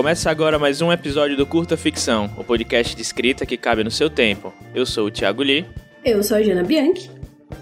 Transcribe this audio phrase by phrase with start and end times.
[0.00, 3.90] Começa agora mais um episódio do Curta Ficção, o podcast de escrita que cabe no
[3.90, 4.50] seu tempo.
[4.74, 5.66] Eu sou o Thiago Lee.
[6.02, 7.10] Eu sou a Jana Bianchi.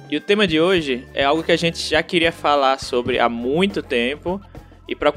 [0.09, 3.29] E o tema de hoje é algo que a gente já queria falar sobre há
[3.29, 4.41] muito tempo.
[4.87, 5.13] E para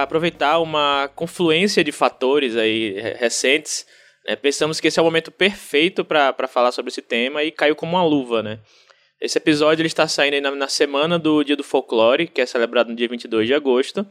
[0.00, 3.84] aproveitar uma confluência de fatores aí recentes,
[4.24, 7.74] né, pensamos que esse é o momento perfeito para falar sobre esse tema e caiu
[7.74, 8.60] como uma luva, né?
[9.20, 12.90] Esse episódio ele está saindo na, na semana do Dia do Folclore, que é celebrado
[12.90, 14.06] no dia 22 de agosto.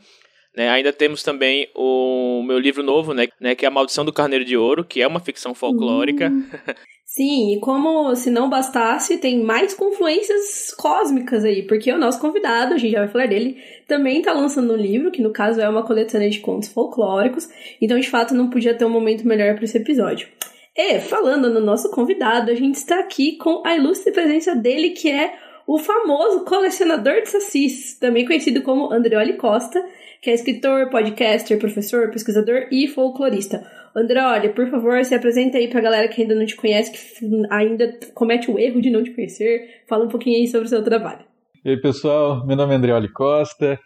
[0.59, 4.11] Né, ainda temos também o meu livro novo, né, né, que é A Maldição do
[4.11, 6.27] Carneiro de Ouro, que é uma ficção folclórica.
[6.27, 6.43] Uhum.
[7.07, 12.73] Sim, e como se não bastasse, tem mais confluências cósmicas aí, porque o nosso convidado,
[12.73, 13.55] a gente já vai falar dele,
[13.87, 17.47] também está lançando um livro, que no caso é uma coletânea de contos folclóricos,
[17.81, 20.27] então de fato não podia ter um momento melhor para esse episódio.
[20.75, 25.09] E falando no nosso convidado, a gente está aqui com a ilustre presença dele, que
[25.09, 29.79] é o famoso colecionador de sacis, também conhecido como Andreoli Costa,
[30.21, 33.65] que é escritor, podcaster, professor, pesquisador e folclorista.
[33.95, 37.25] André, olha, por favor, se apresenta aí pra galera que ainda não te conhece, que
[37.49, 39.83] ainda comete o erro de não te conhecer.
[39.87, 41.25] Fala um pouquinho aí sobre o seu trabalho.
[41.65, 43.77] E aí, pessoal, meu nome é Andreoli Costa,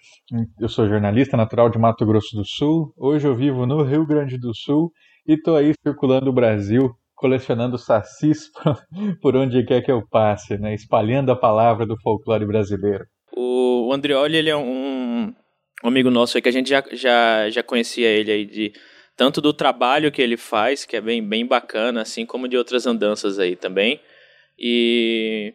[0.60, 2.94] eu sou jornalista natural de Mato Grosso do Sul.
[2.96, 4.92] Hoje eu vivo no Rio Grande do Sul
[5.28, 8.52] e tô aí circulando o Brasil, colecionando sacis
[9.22, 10.76] por onde quer que eu passe, né?
[10.76, 13.06] espalhando a palavra do folclore brasileiro.
[13.36, 15.34] O Andreoli, ele é um,
[15.88, 18.74] amigo nosso aí que a gente já, já, já conhecia ele aí de
[19.16, 22.88] tanto do trabalho que ele faz, que é bem, bem bacana, assim como de outras
[22.88, 24.00] andanças aí também.
[24.58, 25.54] E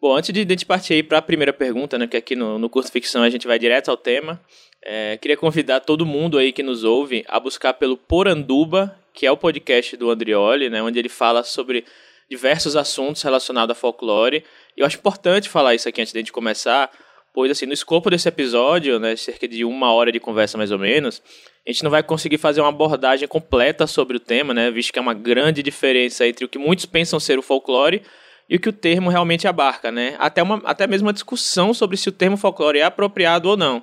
[0.00, 2.68] bom, antes de gente partir aí para a primeira pergunta, né, que aqui no, no
[2.68, 4.40] curso ficção a gente vai direto ao tema,
[4.82, 9.30] é, queria convidar todo mundo aí que nos ouve a buscar pelo Poranduba, que é
[9.30, 11.84] o podcast do Andrioli, né, onde ele fala sobre
[12.28, 14.44] diversos assuntos relacionados a folclore.
[14.76, 16.90] E eu acho importante falar isso aqui antes de a gente começar,
[17.36, 20.78] pois assim, no escopo desse episódio, né, cerca de uma hora de conversa mais ou
[20.78, 21.22] menos,
[21.66, 24.98] a gente não vai conseguir fazer uma abordagem completa sobre o tema, né, visto que
[24.98, 28.00] é uma grande diferença entre o que muitos pensam ser o folclore
[28.48, 30.16] e o que o termo realmente abarca, né?
[30.18, 33.82] Até, uma, até mesmo uma discussão sobre se o termo folclore é apropriado ou não.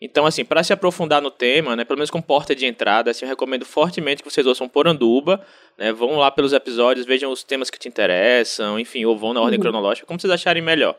[0.00, 3.24] Então, assim, para se aprofundar no tema, né, pelo menos com porta de entrada, assim,
[3.24, 5.46] eu recomendo fortemente que vocês ouçam Poranduba,
[5.78, 9.40] né, vão lá pelos episódios, vejam os temas que te interessam, enfim, ou vão na
[9.40, 9.62] ordem uhum.
[9.62, 10.96] cronológica, como vocês acharem melhor,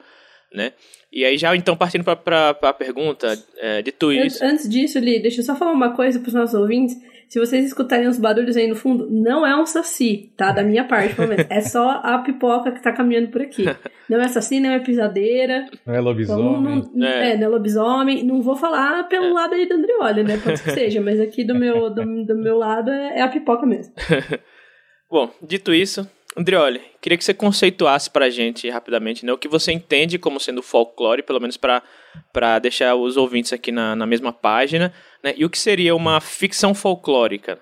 [0.53, 0.73] né?
[1.11, 4.43] E aí já então partindo para a pergunta, é, dito isso...
[4.43, 6.95] Antes disso, Li, deixa eu só falar uma coisa para os nossos ouvintes.
[7.31, 10.51] Se vocês escutarem os barulhos aí no fundo, não é um saci, tá?
[10.51, 11.45] Da minha parte, pelo menos.
[11.49, 13.63] É só a pipoca que tá caminhando por aqui.
[14.09, 15.65] Não é saci, não é pisadeira.
[15.85, 16.79] Não é lobisomem.
[16.79, 17.31] Então, não, é.
[17.31, 18.23] é, não é lobisomem.
[18.25, 19.31] Não vou falar pelo é.
[19.31, 20.37] lado aí do Andrioli, né?
[20.43, 23.65] Pode que seja, mas aqui do meu, do, do meu lado é, é a pipoca
[23.65, 23.93] mesmo.
[25.09, 26.05] Bom, dito isso,
[26.37, 30.39] Andrioli, queria que você conceituasse para a gente rapidamente né, o que você entende como
[30.39, 35.43] sendo folclore, pelo menos para deixar os ouvintes aqui na, na mesma página, né, e
[35.43, 37.59] o que seria uma ficção folclórica.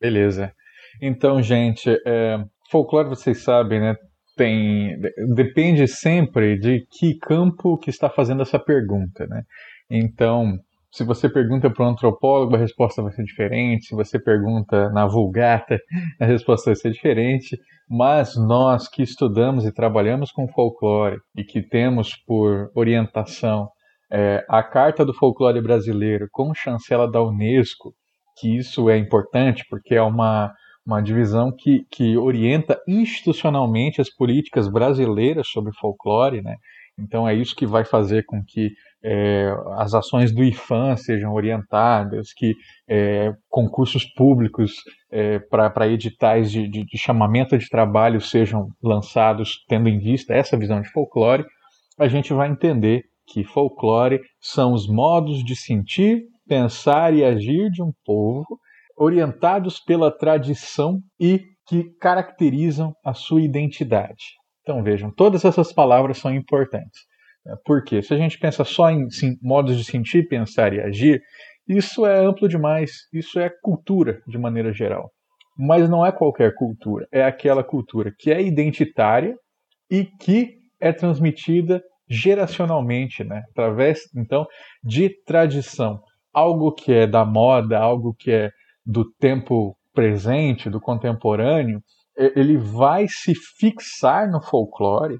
[0.00, 0.52] Beleza.
[1.02, 2.38] Então, gente, é,
[2.70, 3.96] folclore, vocês sabem, né,
[4.36, 4.96] tem,
[5.34, 9.26] depende sempre de que campo que está fazendo essa pergunta.
[9.26, 9.42] Né?
[9.90, 10.56] Então,
[10.92, 13.86] se você pergunta para um antropólogo, a resposta vai ser diferente.
[13.86, 15.78] Se você pergunta na vulgata,
[16.20, 17.58] a resposta vai ser diferente.
[17.88, 23.68] Mas nós que estudamos e trabalhamos com folclore e que temos por orientação
[24.12, 27.92] é, a Carta do Folclore Brasileiro com chancela da Unesco,
[28.38, 30.52] que isso é importante porque é uma,
[30.86, 36.56] uma divisão que, que orienta institucionalmente as políticas brasileiras sobre folclore, né?
[36.98, 38.70] Então é isso que vai fazer com que
[39.02, 42.54] é, as ações do IFAM sejam orientadas, que
[42.88, 44.72] é, concursos públicos
[45.10, 50.56] é, para editais de, de, de, chamamento de trabalho sejam lançados tendo em vista essa
[50.56, 51.44] visão de folclore,
[51.98, 57.82] a gente vai entender que folclore são os modos de sentir, pensar e agir de
[57.82, 58.58] um povo
[58.96, 64.36] orientados pela tradição e que caracterizam a sua identidade.
[64.64, 67.02] Então vejam, todas essas palavras são importantes.
[67.66, 68.02] Por quê?
[68.02, 71.22] Se a gente pensa só em sim, modos de sentir, pensar e agir,
[71.68, 73.06] isso é amplo demais.
[73.12, 75.10] Isso é cultura de maneira geral.
[75.56, 77.06] Mas não é qualquer cultura.
[77.12, 79.34] É aquela cultura que é identitária
[79.90, 83.42] e que é transmitida geracionalmente, né?
[83.50, 84.46] através então
[84.82, 86.00] de tradição.
[86.32, 88.50] Algo que é da moda, algo que é
[88.84, 91.80] do tempo presente, do contemporâneo,
[92.16, 95.18] ele vai se fixar no folclore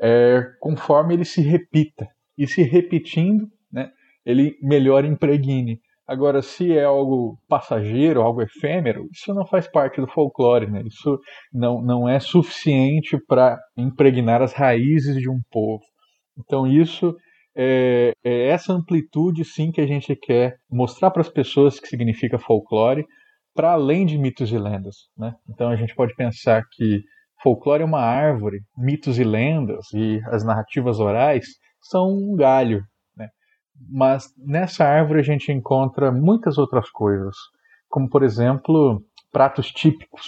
[0.00, 2.08] é, conforme ele se repita.
[2.36, 3.90] E se repetindo, né,
[4.24, 5.80] ele melhor impregne.
[6.06, 10.82] Agora, se é algo passageiro, algo efêmero, isso não faz parte do folclore, né?
[10.84, 11.18] Isso
[11.52, 15.84] não, não é suficiente para impregnar as raízes de um povo.
[16.36, 17.14] Então, isso
[17.56, 22.38] é, é, essa amplitude, sim, que a gente quer mostrar para as pessoas que significa
[22.38, 23.06] folclore,
[23.54, 24.96] para além de mitos e lendas.
[25.16, 25.34] Né?
[25.48, 27.02] Então a gente pode pensar que
[27.42, 31.46] folclore é uma árvore, mitos e lendas e as narrativas orais
[31.82, 32.82] são um galho.
[33.16, 33.28] Né?
[33.90, 37.34] Mas nessa árvore a gente encontra muitas outras coisas,
[37.88, 40.26] como por exemplo pratos típicos.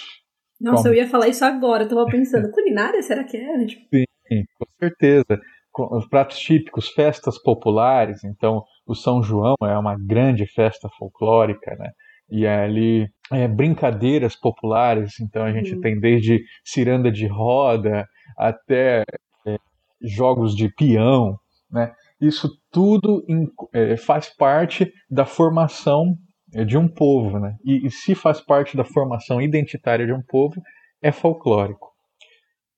[0.59, 0.95] Nossa, como...
[0.95, 3.57] eu ia falar isso agora, eu estava pensando, culinária, será que é?
[3.67, 5.39] Sim, com certeza.
[5.77, 11.89] Os pratos típicos, festas populares, então o São João é uma grande festa folclórica, né?
[12.29, 15.81] E ali é, brincadeiras populares, então a gente uhum.
[15.81, 18.05] tem desde ciranda de roda
[18.37, 19.03] até
[19.45, 19.57] é,
[20.01, 21.37] jogos de peão,
[21.71, 21.93] né?
[22.21, 26.15] Isso tudo in, é, faz parte da formação
[26.53, 27.55] é, de um povo, né?
[27.63, 30.61] E, e se faz parte da formação identitária de um povo,
[31.01, 31.91] é folclórico.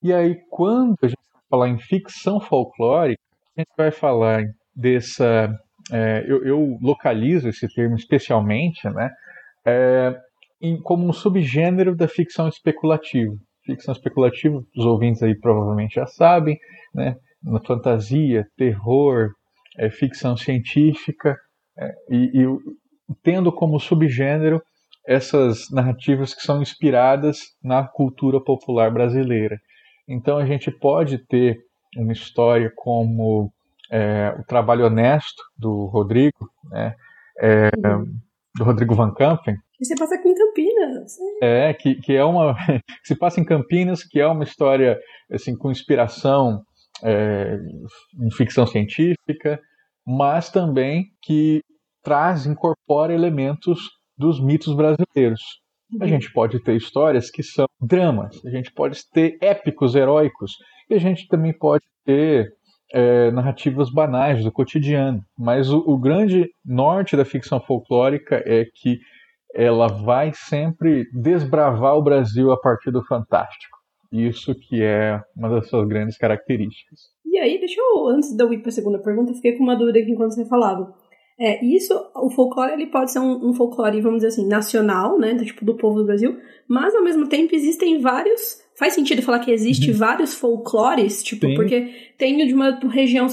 [0.01, 3.21] E aí, quando a gente vai falar em ficção folclórica,
[3.55, 4.43] a gente vai falar
[4.75, 5.49] dessa.
[5.91, 9.09] É, eu, eu, localizo esse termo especialmente, né?
[9.65, 10.15] É,
[10.61, 13.33] em, como um subgênero da ficção especulativa.
[13.65, 16.57] Ficção especulativa, os ouvintes aí provavelmente já sabem,
[16.93, 17.15] né?
[17.43, 19.29] Na fantasia, terror,
[19.77, 21.37] é, ficção científica,
[21.77, 22.47] é, e, e,
[23.23, 24.61] tendo como subgênero
[25.07, 29.57] essas narrativas que são inspiradas na cultura popular brasileira.
[30.07, 31.57] Então a gente pode ter
[31.95, 33.49] uma história como
[33.89, 36.93] é, o trabalho honesto do Rodrigo, né,
[37.39, 37.69] é,
[38.55, 39.55] do Rodrigo Van Campen.
[39.77, 41.13] Que se passa aqui em Campinas.
[41.41, 42.55] É, que, que é uma
[43.01, 44.99] que se passa em Campinas, que é uma história
[45.31, 46.61] assim com inspiração
[47.03, 47.57] é,
[48.19, 49.59] em ficção científica,
[50.05, 51.61] mas também que
[52.03, 53.79] traz, incorpora elementos
[54.17, 55.41] dos mitos brasileiros.
[55.99, 56.09] A uhum.
[56.09, 60.53] gente pode ter histórias que são dramas, a gente pode ter épicos heróicos,
[60.89, 62.53] e a gente também pode ter
[62.93, 65.21] é, narrativas banais do cotidiano.
[65.37, 68.99] Mas o, o grande norte da ficção folclórica é que
[69.57, 73.75] ela vai sempre desbravar o Brasil a partir do fantástico.
[74.13, 76.99] Isso que é uma das suas grandes características.
[77.25, 79.75] E aí, deixa eu, antes de eu ir para a segunda pergunta, fiquei com uma
[79.75, 80.93] dúvida aqui enquanto você falava.
[81.39, 85.33] É, isso, o folclore, ele pode ser um, um, folclore, vamos dizer assim, nacional, né,
[85.33, 86.37] do, tipo, do povo do Brasil,
[86.67, 89.97] mas ao mesmo tempo existem vários, faz sentido falar que existe uhum.
[89.97, 91.55] vários folclores, tipo, Sim.
[91.55, 93.27] porque tem de uma região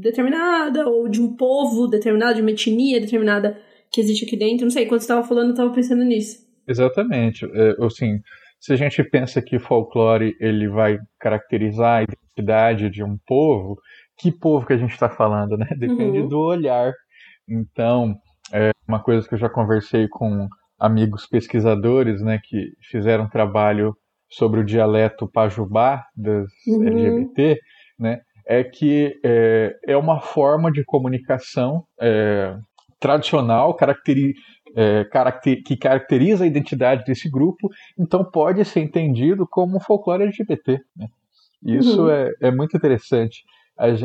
[0.00, 3.56] determinada, ou de um povo determinado, de uma etnia determinada
[3.94, 6.38] que existe aqui dentro, não sei, quando você estava falando, eu estava pensando nisso.
[6.66, 8.20] Exatamente, é, assim,
[8.60, 13.78] se a gente pensa que folclore, ele vai caracterizar a identidade de um povo,
[14.18, 15.66] que povo que a gente está falando, né?
[15.78, 16.28] Depende uhum.
[16.28, 16.92] do olhar
[17.48, 18.16] então,
[18.52, 20.48] é uma coisa que eu já conversei com
[20.78, 23.96] amigos pesquisadores, né, que fizeram trabalho
[24.28, 26.86] sobre o dialeto pajubá das uhum.
[26.86, 27.58] LGBT,
[27.98, 32.56] né, é que é, é, uma forma de comunicação é,
[33.04, 34.32] tradicional, caracteri
[34.74, 37.68] é, caracter que caracteriza a identidade desse grupo,
[37.98, 40.80] então pode ser entendido como um folclore LGBT.
[40.96, 41.06] Né?
[41.62, 42.10] Isso uhum.
[42.10, 43.44] é, é muito interessante.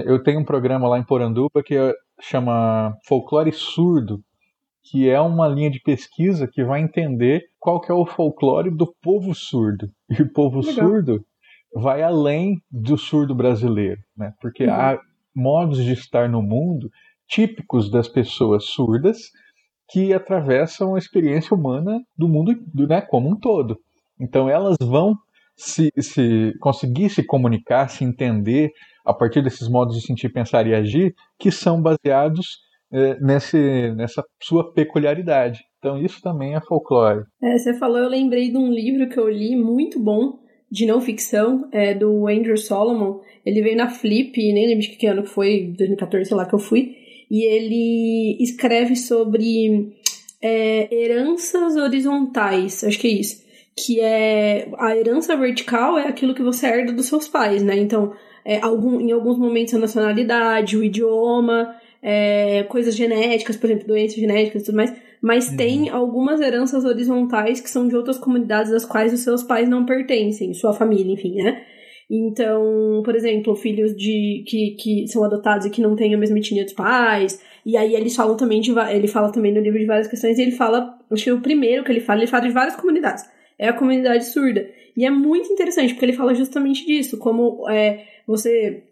[0.06, 1.76] Eu tenho um programa lá em Poranduba que
[2.20, 4.20] chama Folclore Surdo,
[4.84, 8.94] que é uma linha de pesquisa que vai entender qual que é o folclore do
[9.02, 9.88] povo surdo.
[10.10, 10.74] E o povo Legal.
[10.74, 11.26] surdo
[11.74, 14.34] vai além do surdo brasileiro, né?
[14.42, 14.74] Porque uhum.
[14.74, 15.00] há
[15.36, 16.90] modos de estar no mundo
[17.30, 19.18] típicos das pessoas surdas
[19.90, 22.54] que atravessam a experiência humana do mundo
[22.88, 23.78] né, como um todo.
[24.20, 25.16] Então elas vão
[25.56, 28.72] se, se conseguir se comunicar, se entender,
[29.06, 32.60] a partir desses modos de sentir, pensar e agir, que são baseados
[32.92, 35.60] é, nesse, nessa sua peculiaridade.
[35.78, 37.24] Então, isso também é folclore.
[37.42, 40.40] É, você falou, eu lembrei de um livro que eu li muito bom,
[40.72, 43.22] de não ficção, é do Andrew Solomon.
[43.46, 46.60] Ele veio na Flip, nem lembro de que ano foi, 2014, sei lá, que eu
[46.60, 46.96] fui.
[47.30, 49.94] E ele escreve sobre
[50.42, 53.44] é, heranças horizontais, acho que é isso.
[53.76, 57.78] Que é a herança vertical é aquilo que você herda dos seus pais, né?
[57.78, 63.88] Então, é, algum, em alguns momentos a nacionalidade, o idioma, é, coisas genéticas, por exemplo,
[63.88, 65.58] doenças genéticas e tudo mais, mas uhum.
[65.58, 69.86] tem algumas heranças horizontais que são de outras comunidades das quais os seus pais não
[69.86, 71.64] pertencem, sua família, enfim, né?
[72.10, 76.40] Então, por exemplo, filhos de que, que são adotados e que não têm a mesma
[76.40, 77.40] etnia dos pais.
[77.66, 80.42] E aí eles falam também de ele fala também no livro de várias questões, e
[80.42, 83.24] ele fala, acho que o primeiro que ele fala, ele fala de várias comunidades.
[83.60, 84.68] É a comunidade surda.
[84.98, 88.84] E é muito interessante, porque ele fala justamente disso, como é, você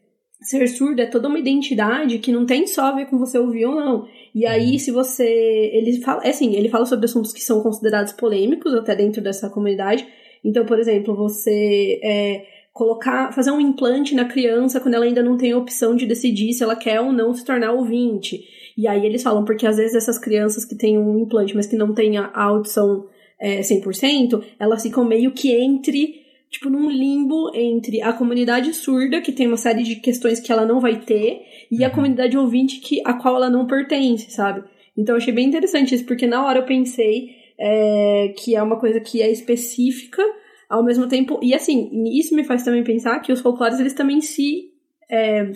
[0.42, 3.66] ser surdo é toda uma identidade que não tem só a ver com você ouvir
[3.66, 4.08] ou não.
[4.36, 4.80] E aí, uhum.
[4.80, 5.26] se você.
[5.74, 6.24] Ele fala.
[6.24, 10.08] É assim, ele fala sobre assuntos que são considerados polêmicos até dentro dessa comunidade.
[10.44, 12.46] Então, por exemplo, você é,
[12.78, 13.34] colocar.
[13.34, 16.64] fazer um implante na criança quando ela ainda não tem a opção de decidir se
[16.64, 18.46] ela quer ou não se tornar ouvinte.
[18.78, 21.76] E aí eles falam, porque às vezes essas crianças que têm um implante, mas que
[21.76, 23.08] não têm a, audição
[23.40, 29.32] é, 100%, elas ficam meio que entre, tipo, num limbo entre a comunidade surda, que
[29.32, 31.42] tem uma série de questões que ela não vai ter,
[31.72, 31.96] e a uhum.
[31.96, 34.64] comunidade ouvinte que, a qual ela não pertence, sabe?
[34.96, 38.80] Então eu achei bem interessante isso, porque na hora eu pensei é, que é uma
[38.80, 40.24] coisa que é específica,
[40.70, 41.40] ao mesmo tempo.
[41.42, 44.72] E assim, isso me faz também pensar que os folclores eles também se.
[45.10, 45.52] É,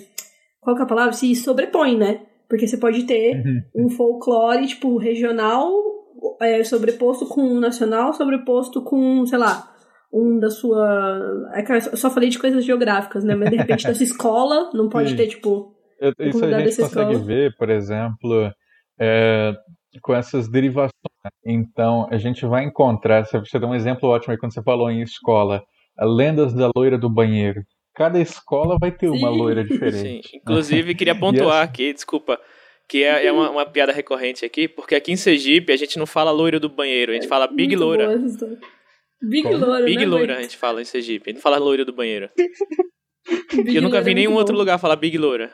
[0.59, 1.13] qual que é a palavra?
[1.13, 2.21] Se sobrepõem, né?
[2.47, 3.85] Porque você pode ter uhum.
[3.85, 5.71] um folclore, tipo, regional
[6.41, 9.71] é, sobreposto com um nacional, sobreposto com, sei lá,
[10.13, 11.49] um da sua.
[11.53, 13.35] É eu só falei de coisas geográficas, né?
[13.35, 15.15] Mas de repente da sua escola, não pode Sim.
[15.15, 15.75] ter, tipo.
[15.99, 17.19] Eu, isso a gente consegue escola.
[17.19, 18.51] ver, por exemplo,
[18.99, 19.53] é,
[20.01, 20.91] com essas derivações.
[21.45, 23.25] Então, a gente vai encontrar.
[23.25, 25.61] Você deu um exemplo ótimo aí quando você falou em escola.
[25.99, 27.61] Lendas da loira do banheiro.
[27.93, 29.17] Cada escola vai ter Sim.
[29.17, 30.29] uma loira diferente.
[30.29, 30.37] Sim.
[30.37, 32.39] Inclusive, queria pontuar aqui, desculpa,
[32.87, 36.05] que é, é uma, uma, piada recorrente aqui, porque aqui em Sergipe a gente não
[36.05, 38.17] fala loira do banheiro, a gente fala Big Loura.
[39.21, 39.57] Big Como?
[39.57, 41.93] Loura, Big né, Loura a gente fala em Sergipe, a gente não fala loira do
[41.93, 42.29] banheiro.
[43.73, 45.53] eu nunca vi é nenhum outro lugar falar Big Loura.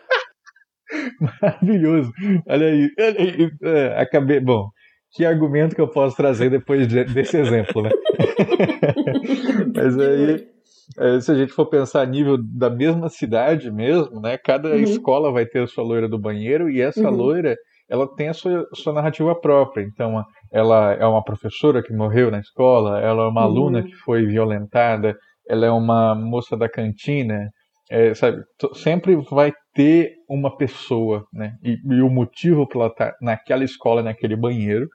[1.41, 2.11] Maravilhoso.
[2.47, 2.89] Olha aí.
[2.99, 3.51] Olha aí.
[3.63, 4.39] É, acabei.
[4.39, 4.69] Bom,
[5.11, 7.89] que argumento que eu posso trazer depois de, desse exemplo, né?
[9.75, 10.47] Mas aí,
[10.99, 14.37] é, se a gente for pensar a nível da mesma cidade mesmo, né?
[14.37, 14.75] Cada uhum.
[14.75, 17.15] escola vai ter a sua loira do banheiro e essa uhum.
[17.15, 17.55] loira,
[17.89, 19.83] ela tem a sua, sua narrativa própria.
[19.83, 23.51] Então, ela é uma professora que morreu na escola, ela é uma uhum.
[23.51, 25.15] aluna que foi violentada,
[25.49, 27.49] ela é uma moça da cantina,
[27.89, 28.43] é, sabe,
[28.75, 31.55] sempre vai ter uma pessoa, né?
[31.63, 34.87] E, e o motivo para ela estar tá naquela escola, naquele banheiro.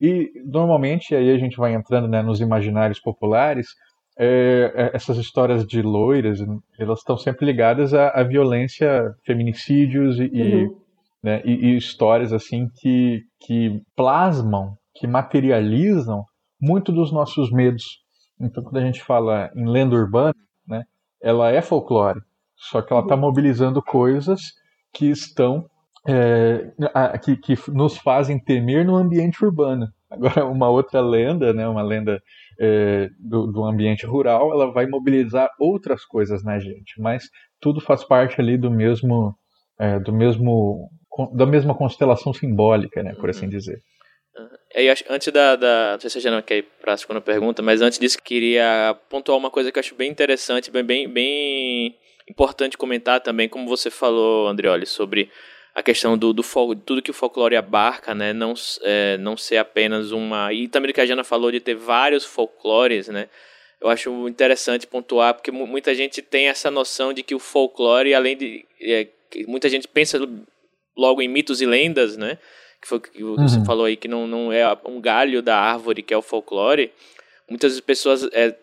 [0.00, 3.68] E normalmente aí a gente vai entrando né, nos imaginários populares.
[4.18, 6.40] É, é essas histórias de loiras,
[6.78, 10.80] elas estão sempre ligadas à, à violência, feminicídios e, uhum.
[11.22, 16.24] né, e, e histórias assim que, que plasmam, que materializam
[16.60, 17.84] muito dos nossos medos.
[18.40, 20.34] Então, quando a gente fala em lenda urbana,
[20.66, 20.82] né,
[21.22, 22.20] ela é folclore,
[22.70, 24.40] só que ela está mobilizando coisas
[24.92, 25.68] que estão
[26.06, 26.72] é,
[27.22, 29.88] que, que, nos fazem temer no ambiente urbano.
[30.10, 32.20] Agora, uma outra lenda, né, uma lenda
[32.60, 37.24] é, do, do, ambiente rural, ela vai mobilizar outras coisas na gente, mas
[37.60, 39.34] tudo faz parte ali do mesmo,
[39.78, 40.88] é, do mesmo
[41.34, 43.50] da mesma constelação simbólica, né, por assim uhum.
[43.50, 43.78] dizer.
[44.36, 44.90] Uhum.
[44.90, 45.92] acho, antes da, da.
[45.92, 48.96] Não sei se a não quer ir para a segunda pergunta, mas antes disso, queria
[49.10, 51.94] pontuar uma coisa que eu acho bem interessante, bem, bem, bem
[52.28, 55.30] importante comentar também, como você falou, Andrioli, sobre
[55.74, 56.42] a questão do, do
[56.84, 58.32] tudo que o folclore abarca, né?
[58.32, 60.52] Não, é, não ser apenas uma.
[60.52, 63.28] E também o que a Jana falou de ter vários folclores, né?
[63.80, 68.36] Eu acho interessante pontuar, porque muita gente tem essa noção de que o folclore, além
[68.36, 68.64] de.
[68.80, 69.08] É,
[69.46, 70.18] muita gente pensa
[70.96, 72.38] logo em mitos e lendas, né?
[72.80, 73.64] Que foi o que você uhum.
[73.64, 76.92] falou aí, que não, não é um galho da árvore que é o folclore.
[77.48, 78.54] Muitas pessoas é,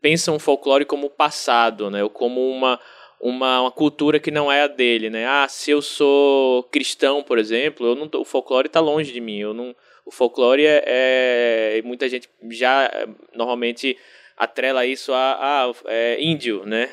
[0.00, 2.02] pensam o folclore como passado, né?
[2.02, 2.78] Ou como uma,
[3.20, 5.26] uma, uma, cultura que não é a dele, né?
[5.26, 9.20] Ah, se eu sou cristão, por exemplo, eu não tô, o folclore está longe de
[9.20, 9.38] mim.
[9.38, 12.90] Eu não, o folclore é, é muita gente já
[13.34, 13.96] normalmente
[14.36, 16.88] atrela isso a, a é, índio, né?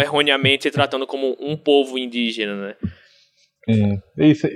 [0.00, 2.76] Erroneamente tratando como um povo indígena, né?
[3.68, 4.48] É, isso,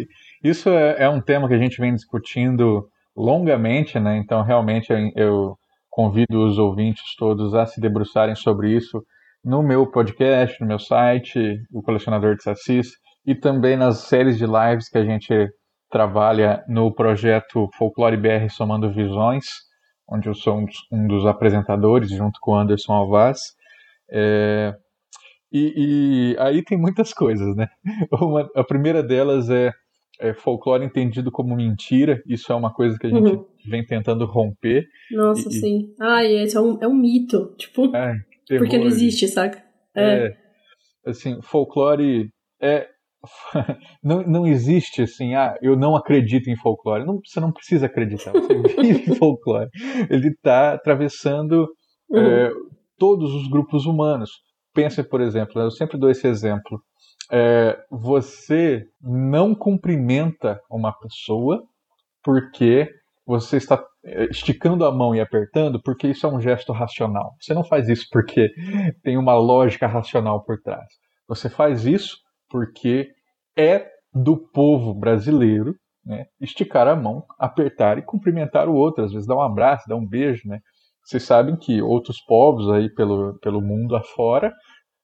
[0.42, 4.16] isso é, é, um tema que a gente vem discutindo longamente, né?
[4.18, 5.56] Então realmente eu
[5.96, 9.02] Convido os ouvintes todos a se debruçarem sobre isso
[9.42, 12.88] no meu podcast, no meu site, o Colecionador de Sassis,
[13.24, 15.32] e também nas séries de lives que a gente
[15.90, 19.46] trabalha no projeto Folclore BR Somando Visões,
[20.06, 23.38] onde eu sou um dos apresentadores, junto com Anderson Alvaz.
[24.12, 24.74] É,
[25.50, 27.68] e, e, aí tem muitas coisas, né?
[28.20, 29.72] Uma, a primeira delas é
[30.20, 33.44] é, folclore entendido como mentira, isso é uma coisa que a gente uhum.
[33.66, 34.84] vem tentando romper.
[35.10, 35.94] Nossa, e, sim.
[36.00, 38.14] Ai, esse é um, é um mito, tipo, é,
[38.46, 39.62] terror, porque não existe, saca?
[39.94, 40.26] É.
[40.26, 40.36] é.
[41.06, 42.30] Assim, folclore
[42.60, 42.88] é
[44.02, 47.04] não, não existe assim, ah, eu não acredito em folclore.
[47.04, 49.68] Não, você não precisa acreditar, você vive em folclore.
[50.10, 51.68] Ele está atravessando
[52.10, 52.20] uhum.
[52.20, 52.50] é,
[52.98, 54.30] todos os grupos humanos.
[54.74, 56.80] Pensa, por exemplo, eu sempre dou esse exemplo
[57.30, 61.62] é, você não cumprimenta uma pessoa
[62.22, 62.88] porque
[63.26, 67.32] você está é, esticando a mão e apertando porque isso é um gesto racional.
[67.40, 68.48] Você não faz isso porque
[69.02, 70.86] tem uma lógica racional por trás.
[71.28, 72.16] Você faz isso
[72.48, 73.08] porque
[73.56, 79.26] é do povo brasileiro né, esticar a mão, apertar e cumprimentar o outro, às vezes
[79.26, 80.48] dar um abraço, dar um beijo.
[80.48, 80.60] Né?
[81.04, 84.52] Vocês sabem que outros povos aí pelo, pelo mundo afora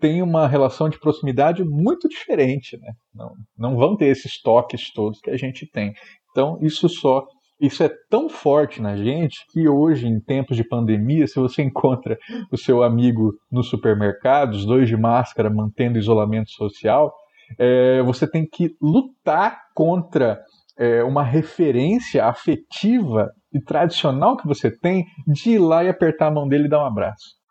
[0.02, 2.92] tem uma relação de proximidade muito diferente, né?
[3.14, 5.92] Não, não vão ter esses toques todos que a gente tem.
[6.32, 7.24] Então, isso só
[7.60, 12.18] isso é tão forte na gente que hoje, em tempos de pandemia, se você encontra
[12.50, 17.14] o seu amigo no supermercado, os dois de máscara, mantendo isolamento social,
[17.56, 20.40] é, você tem que lutar contra
[20.76, 26.32] é, uma referência afetiva e tradicional que você tem de ir lá e apertar a
[26.32, 27.41] mão dele e dar um abraço.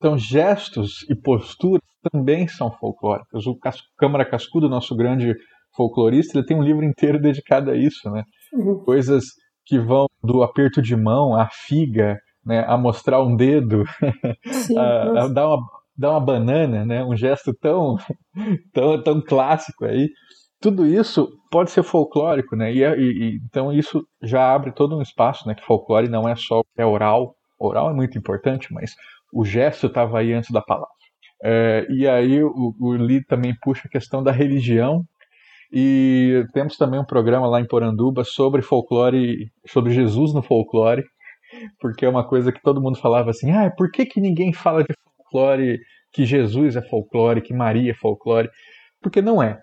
[0.00, 3.46] Então, gestos e posturas também são folclóricos.
[3.46, 3.54] O
[3.98, 5.34] Câmara Cascudo, nosso grande
[5.76, 8.24] folclorista, ele tem um livro inteiro dedicado a isso, né?
[8.54, 8.82] Uhum.
[8.82, 9.24] Coisas
[9.66, 13.84] que vão do aperto de mão à figa, né, a mostrar um dedo,
[14.50, 15.58] Sim, a, a, dar, uma,
[15.96, 17.96] dar uma banana, né, um gesto tão,
[18.72, 20.08] tão, tão clássico aí.
[20.62, 22.72] Tudo isso pode ser folclórico, né?
[22.72, 25.54] E, e, então isso já abre todo um espaço, né?
[25.54, 28.94] Que folclore não é só é oral, oral é muito importante, mas
[29.32, 30.88] o gesto estava aí antes da palavra.
[31.42, 35.04] É, e aí o, o Lee também puxa a questão da religião
[35.72, 41.04] e temos também um programa lá em Poranduba sobre folclore, sobre Jesus no folclore,
[41.80, 44.82] porque é uma coisa que todo mundo falava assim: ah, por que, que ninguém fala
[44.82, 45.78] de folclore,
[46.12, 48.50] que Jesus é folclore, que Maria é folclore?
[49.00, 49.60] Porque não é.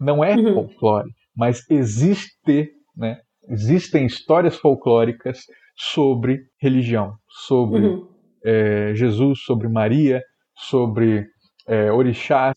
[0.00, 0.54] Não é uhum.
[0.54, 3.18] folclore, mas existe, né?
[3.48, 5.40] Existem histórias folclóricas
[5.76, 8.08] sobre religião, sobre uhum.
[8.44, 10.22] É, Jesus, sobre Maria,
[10.54, 11.26] sobre
[11.66, 12.54] é, orixás,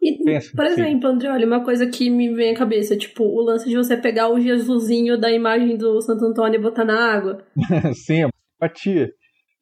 [0.00, 3.42] e, Pensa, por exemplo, André, olha, uma coisa que me vem à cabeça, tipo, o
[3.42, 7.44] lance de você pegar o Jesusinho da imagem do Santo Antônio e botar na água.
[7.94, 9.10] Sim, é simpatia.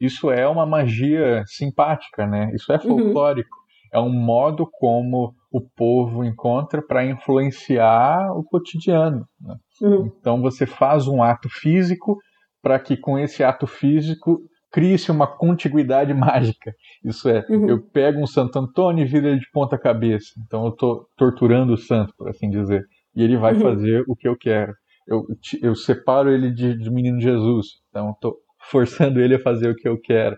[0.01, 2.51] Isso é uma magia simpática, né?
[2.55, 2.83] Isso é uhum.
[2.83, 3.57] folclórico.
[3.57, 3.99] Uhum.
[3.99, 9.25] É um modo como o povo encontra para influenciar o cotidiano.
[9.41, 9.57] Né?
[9.81, 10.13] Uhum.
[10.21, 12.19] Então você faz um ato físico
[12.61, 16.73] para que com esse ato físico crie-se uma contiguidade mágica.
[17.05, 17.69] Isso é, uhum.
[17.69, 20.33] eu pego um Santo Antônio e viro ele de ponta cabeça.
[20.45, 22.85] Então eu estou torturando o santo, por assim dizer.
[23.15, 23.61] E ele vai uhum.
[23.61, 24.73] fazer o que eu quero.
[25.07, 25.25] Eu,
[25.63, 27.67] eu separo ele de, de menino Jesus.
[27.89, 28.37] Então estou
[28.71, 30.37] forçando ele a fazer o que eu quero.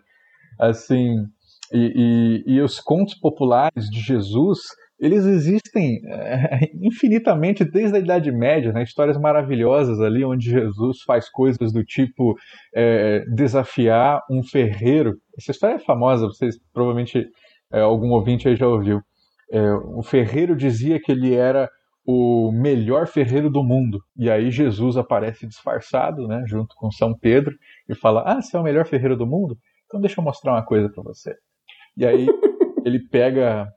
[0.60, 1.16] Assim,
[1.72, 4.60] e, e, e os contos populares de Jesus
[4.98, 8.82] eles existem é, infinitamente desde a Idade Média, né?
[8.82, 12.34] histórias maravilhosas ali onde Jesus faz coisas do tipo
[12.74, 15.14] é, desafiar um ferreiro.
[15.38, 17.26] Essa história é famosa, vocês provavelmente
[17.72, 19.00] é, algum ouvinte aí já ouviu.
[19.96, 21.70] O ferreiro dizia que ele era
[22.10, 24.00] o melhor ferreiro do mundo.
[24.16, 27.54] E aí Jesus aparece disfarçado, né, junto com São Pedro,
[27.86, 29.56] e fala: Ah, você é o melhor ferreiro do mundo?
[29.86, 31.34] Então deixa eu mostrar uma coisa para você.
[31.96, 32.26] E aí
[32.84, 33.68] ele pega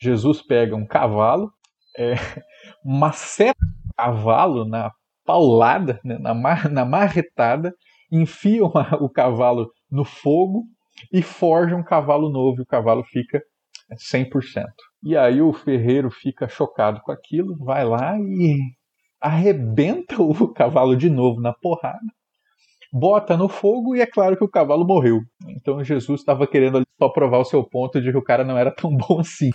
[0.00, 1.52] Jesus pega um cavalo,
[1.96, 2.14] é,
[2.84, 3.58] maceta
[3.88, 4.90] o cavalo na
[5.24, 7.72] paulada, né, na, mar, na marretada,
[8.10, 10.64] enfia o cavalo no fogo
[11.12, 13.40] e forja um cavalo novo e o cavalo fica
[13.94, 14.66] 100%.
[15.02, 18.58] E aí o ferreiro fica chocado com aquilo, vai lá e
[19.20, 21.98] arrebenta o cavalo de novo na porrada,
[22.92, 25.20] bota no fogo e é claro que o cavalo morreu.
[25.48, 28.70] Então Jesus estava querendo só provar o seu ponto de que o cara não era
[28.70, 29.50] tão bom assim.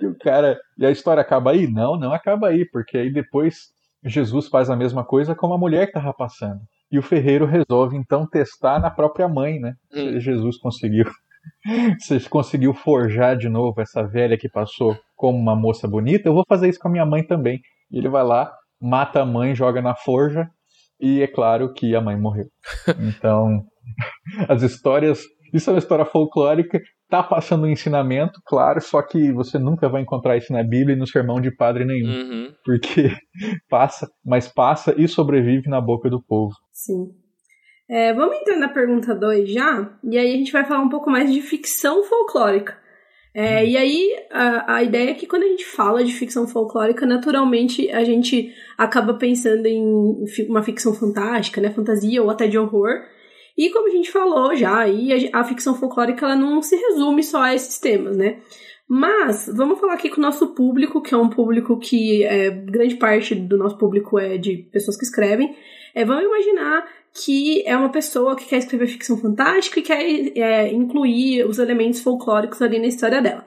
[0.00, 0.58] e o cara.
[0.78, 1.66] E a história acaba aí?
[1.66, 3.72] Não, não acaba aí, porque aí depois
[4.04, 6.60] Jesus faz a mesma coisa com a mulher que estava passando.
[6.92, 9.74] E o ferreiro resolve então testar na própria mãe, né?
[9.92, 10.20] Hum.
[10.20, 11.06] Jesus conseguiu.
[12.00, 16.44] Se conseguiu forjar de novo essa velha que passou como uma moça bonita, eu vou
[16.48, 17.60] fazer isso com a minha mãe também.
[17.90, 20.48] E ele vai lá, mata a mãe, joga na forja,
[21.04, 22.46] e é claro que a mãe morreu.
[22.98, 23.62] Então,
[24.48, 25.22] as histórias.
[25.52, 30.02] Isso é uma história folclórica, tá passando um ensinamento, claro, só que você nunca vai
[30.02, 32.08] encontrar isso na Bíblia e no sermão de padre nenhum.
[32.08, 32.52] Uhum.
[32.64, 33.12] Porque
[33.70, 36.54] passa, mas passa e sobrevive na boca do povo.
[36.72, 37.12] Sim.
[37.88, 41.10] É, vamos entrar na pergunta 2 já, e aí a gente vai falar um pouco
[41.10, 42.82] mais de ficção folclórica.
[43.34, 43.66] É.
[43.66, 47.90] E aí, a, a ideia é que quando a gente fala de ficção folclórica, naturalmente
[47.90, 52.90] a gente acaba pensando em uma ficção fantástica, né, fantasia ou até de horror.
[53.58, 57.22] E como a gente falou já, aí a, a ficção folclórica ela não se resume
[57.24, 58.38] só a esses temas, né?
[58.88, 62.96] Mas vamos falar aqui com o nosso público, que é um público que é, grande
[62.96, 65.56] parte do nosso público é de pessoas que escrevem.
[65.94, 70.02] É, vamos imaginar que é uma pessoa que quer escrever ficção fantástica e quer
[70.36, 73.44] é, incluir os elementos folclóricos ali na história dela.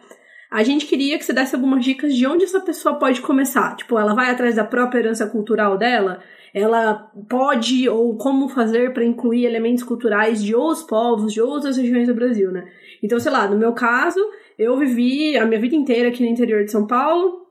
[0.49, 3.75] A gente queria que você desse algumas dicas de onde essa pessoa pode começar.
[3.75, 6.21] Tipo, ela vai atrás da própria herança cultural dela?
[6.53, 12.07] Ela pode ou como fazer para incluir elementos culturais de outros povos, de outras regiões
[12.07, 12.65] do Brasil, né?
[13.03, 14.19] Então, sei lá, no meu caso,
[14.57, 17.45] eu vivi a minha vida inteira aqui no interior de São Paulo.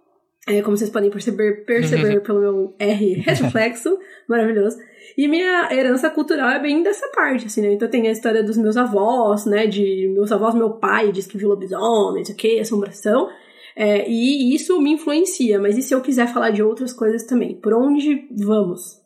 [0.49, 4.79] É, como vocês podem perceber, perceber pelo meu R reflexo, maravilhoso.
[5.17, 7.73] E minha herança cultural é bem dessa parte, assim, né?
[7.73, 9.67] Então tem a história dos meus avós, né?
[9.67, 13.29] De meus avós, meu pai diz que viu lobisomem, não sei o que, assombração.
[13.75, 17.59] É, e isso me influencia, mas e se eu quiser falar de outras coisas também?
[17.61, 19.01] Por onde vamos?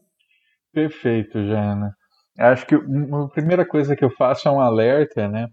[0.73, 1.93] Perfeito, Jana.
[2.39, 5.47] Acho que a primeira coisa que eu faço é um alerta, né?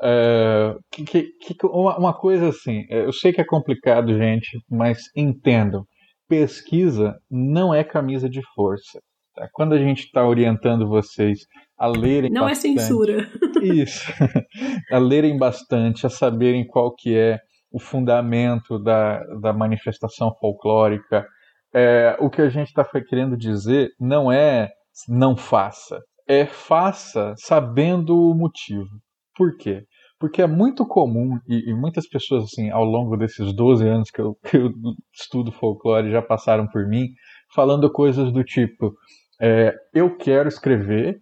[0.00, 4.98] Uh, que, que, uma, uma, coisa assim, é, eu sei que é complicado, gente, mas
[5.16, 5.84] entendam.
[6.28, 9.00] Pesquisa não é camisa de força.
[9.38, 9.48] Tá?
[9.52, 11.46] Quando a gente está orientando vocês
[11.78, 13.28] a lerem Não é bastante, é censura.
[13.62, 14.12] Isso.
[14.90, 17.38] a lerem bastante, a saberem qual que é
[17.70, 21.24] o fundamento da, da manifestação folclórica.
[21.72, 24.70] É, o que a gente está querendo dizer não é
[25.08, 28.88] não faça, é faça sabendo o motivo.
[29.36, 29.84] Por quê?
[30.18, 34.20] Porque é muito comum, e, e, muitas pessoas, assim, ao longo desses 12 anos que
[34.20, 34.72] eu, que eu
[35.14, 37.10] estudo folclore já passaram por mim,
[37.54, 38.92] falando coisas do tipo:
[39.40, 41.20] é, eu quero escrever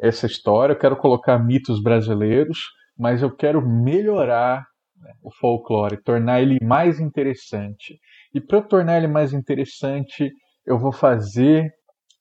[0.00, 2.58] essa história, eu quero colocar mitos brasileiros,
[2.98, 4.64] mas eu quero melhorar
[4.96, 7.98] né, o folclore, tornar ele mais interessante.
[8.34, 10.30] E para tornar ele mais interessante,
[10.66, 11.72] eu vou fazer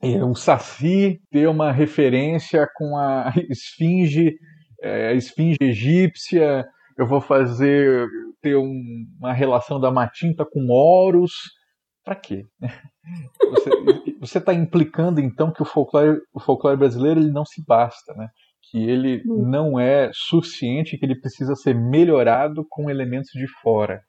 [0.02, 4.36] é, um saci ter uma referência com a esfinge,
[4.82, 6.66] é, a esfinge egípcia,
[6.98, 8.08] eu vou fazer
[8.42, 11.34] ter um, uma relação da Matinta com Horus.
[12.04, 12.46] Para quê?
[13.50, 13.70] Você
[14.24, 18.28] está implicando então que o folclore, o folclore brasileiro ele não se basta, né?
[18.74, 19.48] que ele hum.
[19.48, 24.02] não é suficiente, que ele precisa ser melhorado com elementos de fora.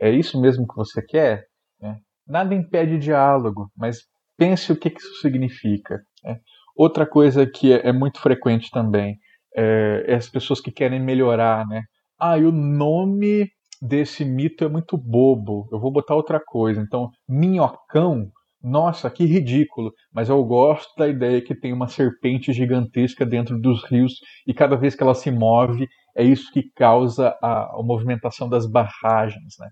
[0.00, 1.44] É isso mesmo que você quer?
[1.82, 1.94] É.
[2.26, 3.98] Nada impede diálogo, mas
[4.36, 6.00] pense o que, que isso significa.
[6.24, 6.36] É.
[6.74, 9.18] Outra coisa que é, é muito frequente também
[9.54, 11.82] é, é, as pessoas que querem melhorar, né?
[12.18, 13.48] Ah, e o nome
[13.80, 16.80] desse mito é muito bobo, eu vou botar outra coisa.
[16.80, 18.30] Então, minhocão
[18.66, 23.84] nossa, que ridículo, mas eu gosto da ideia que tem uma serpente gigantesca dentro dos
[23.84, 28.48] rios e cada vez que ela se move, é isso que causa a, a movimentação
[28.48, 29.68] das barragens, né?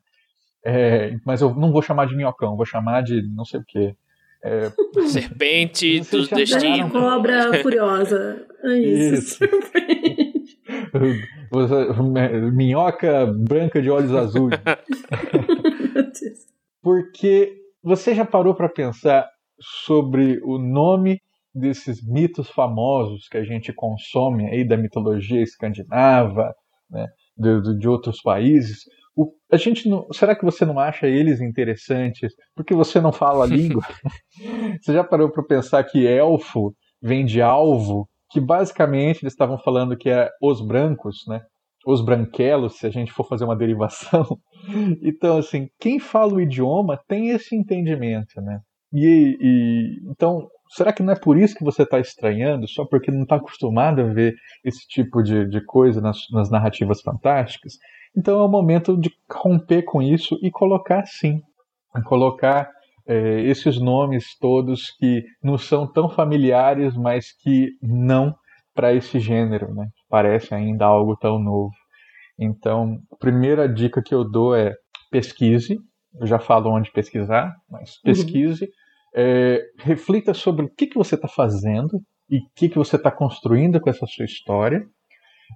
[0.64, 3.96] É, mas eu não vou chamar de minhocão, vou chamar de não sei o quê.
[4.42, 4.70] É,
[5.08, 6.90] serpente do destino.
[6.90, 8.46] Cobra furiosa.
[8.64, 9.44] É isso.
[9.44, 9.54] isso.
[12.54, 14.58] Minhoca branca de olhos azuis.
[16.82, 19.28] Porque você já parou para pensar
[19.60, 21.20] sobre o nome
[21.54, 26.52] desses mitos famosos que a gente consome aí da mitologia escandinava,
[26.90, 28.78] né, de, de outros países?
[29.14, 33.44] O, a gente não, será que você não acha eles interessantes porque você não fala
[33.44, 33.84] a língua?
[34.82, 39.96] você já parou para pensar que elfo vem de alvo, que basicamente eles estavam falando
[39.96, 41.42] que é os brancos, né?
[41.86, 44.24] Os branquelos, se a gente for fazer uma derivação.
[45.02, 48.60] Então, assim, quem fala o idioma tem esse entendimento, né?
[48.92, 53.10] E, e então, será que não é por isso que você está estranhando, só porque
[53.10, 57.74] não está acostumado a ver esse tipo de, de coisa nas, nas narrativas fantásticas?
[58.16, 61.40] Então é o momento de romper com isso e colocar sim,
[62.04, 62.70] colocar
[63.06, 68.34] é, esses nomes todos que não são tão familiares, mas que não
[68.74, 69.86] para esse gênero, né?
[70.08, 71.72] Parece ainda algo tão novo.
[72.38, 74.74] Então, a primeira dica que eu dou é
[75.10, 75.78] pesquise.
[76.20, 78.02] Eu já falo onde pesquisar, mas uhum.
[78.04, 78.64] pesquise.
[78.64, 78.70] Uhum.
[79.16, 83.10] É, reflita sobre o que, que você está fazendo e o que, que você está
[83.10, 84.84] construindo com essa sua história.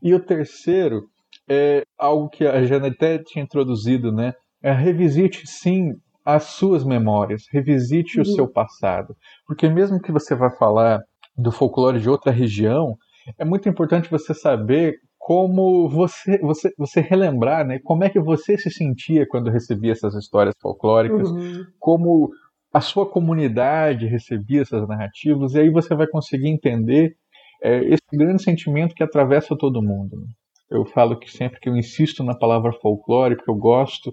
[0.03, 1.09] E o terceiro
[1.49, 4.33] é algo que a Jana até tinha introduzido, né?
[4.62, 5.93] É revisite sim
[6.25, 8.23] as suas memórias, revisite uhum.
[8.23, 9.17] o seu passado.
[9.47, 11.01] Porque mesmo que você vá falar
[11.37, 12.97] do folclore de outra região,
[13.37, 17.79] é muito importante você saber como você, você, você relembrar, né?
[17.81, 21.67] Como é que você se sentia quando recebia essas histórias folclóricas, uhum.
[21.79, 22.31] como
[22.73, 27.17] a sua comunidade recebia essas narrativas, e aí você vai conseguir entender
[27.62, 30.17] é, esse grande sentimento que atravessa todo mundo.
[30.17, 30.27] Né?
[30.71, 34.12] Eu falo que sempre que eu insisto na palavra folclore, porque eu gosto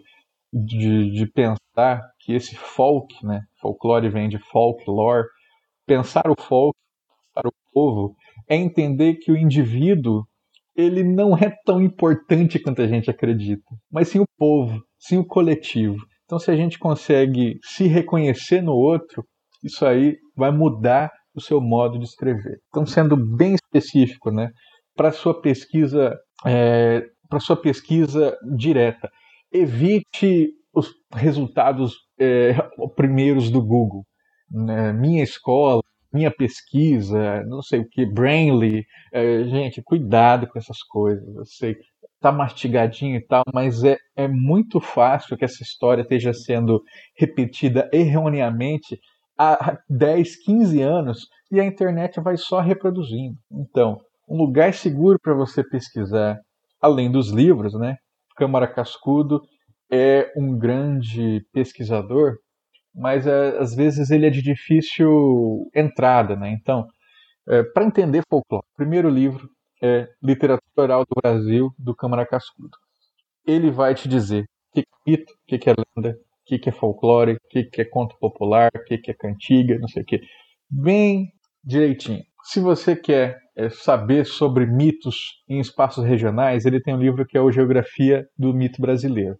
[0.51, 3.41] de, de pensar que esse folk, né?
[3.62, 5.28] Folclore vem de folklore.
[5.86, 6.78] Pensar o folk,
[7.34, 8.15] pensar o povo,
[8.47, 10.23] é entender que o indivíduo
[10.75, 15.25] ele não é tão importante quanto a gente acredita, mas sim o povo, sim o
[15.25, 15.97] coletivo.
[16.25, 19.23] Então, se a gente consegue se reconhecer no outro,
[19.63, 22.60] isso aí vai mudar o seu modo de escrever.
[22.69, 24.49] Então, sendo bem específico, né,
[24.95, 29.10] para sua pesquisa, é, para sua pesquisa direta,
[29.51, 32.53] evite os resultados é,
[32.95, 34.03] primeiros do Google.
[34.49, 34.93] Né?
[34.93, 35.81] Minha escola,
[36.15, 38.86] minha pesquisa, não sei o que, Brainly.
[39.12, 41.36] É, gente, cuidado com essas coisas.
[41.36, 41.75] Eu sei,
[42.21, 46.82] tá mastigadinho e tal, mas é, é muito fácil que essa história esteja sendo
[47.17, 48.97] repetida erroneamente
[49.38, 53.36] há 10, 15 anos e a internet vai só reproduzindo.
[53.51, 56.39] Então, um lugar seguro para você pesquisar,
[56.82, 57.97] além dos livros, né?
[58.38, 59.41] Câmara Cascudo
[59.91, 62.38] é um grande pesquisador
[62.95, 66.49] mas é, às vezes ele é de difícil entrada, né?
[66.51, 66.88] Então,
[67.47, 69.49] é, para entender folclore, o primeiro livro
[69.84, 72.77] é Literatura Oral do Brasil, do Câmara Cascudo.
[73.45, 76.71] Ele vai te dizer o que é mito, o que é lenda, o que é
[76.71, 80.21] folclore, o que é conto popular, o que é cantiga, não sei o que.
[80.69, 81.27] Bem
[81.63, 82.23] direitinho.
[82.43, 87.38] Se você quer é, saber sobre mitos em espaços regionais, ele tem um livro que
[87.38, 89.38] é o Geografia do Mito Brasileiro.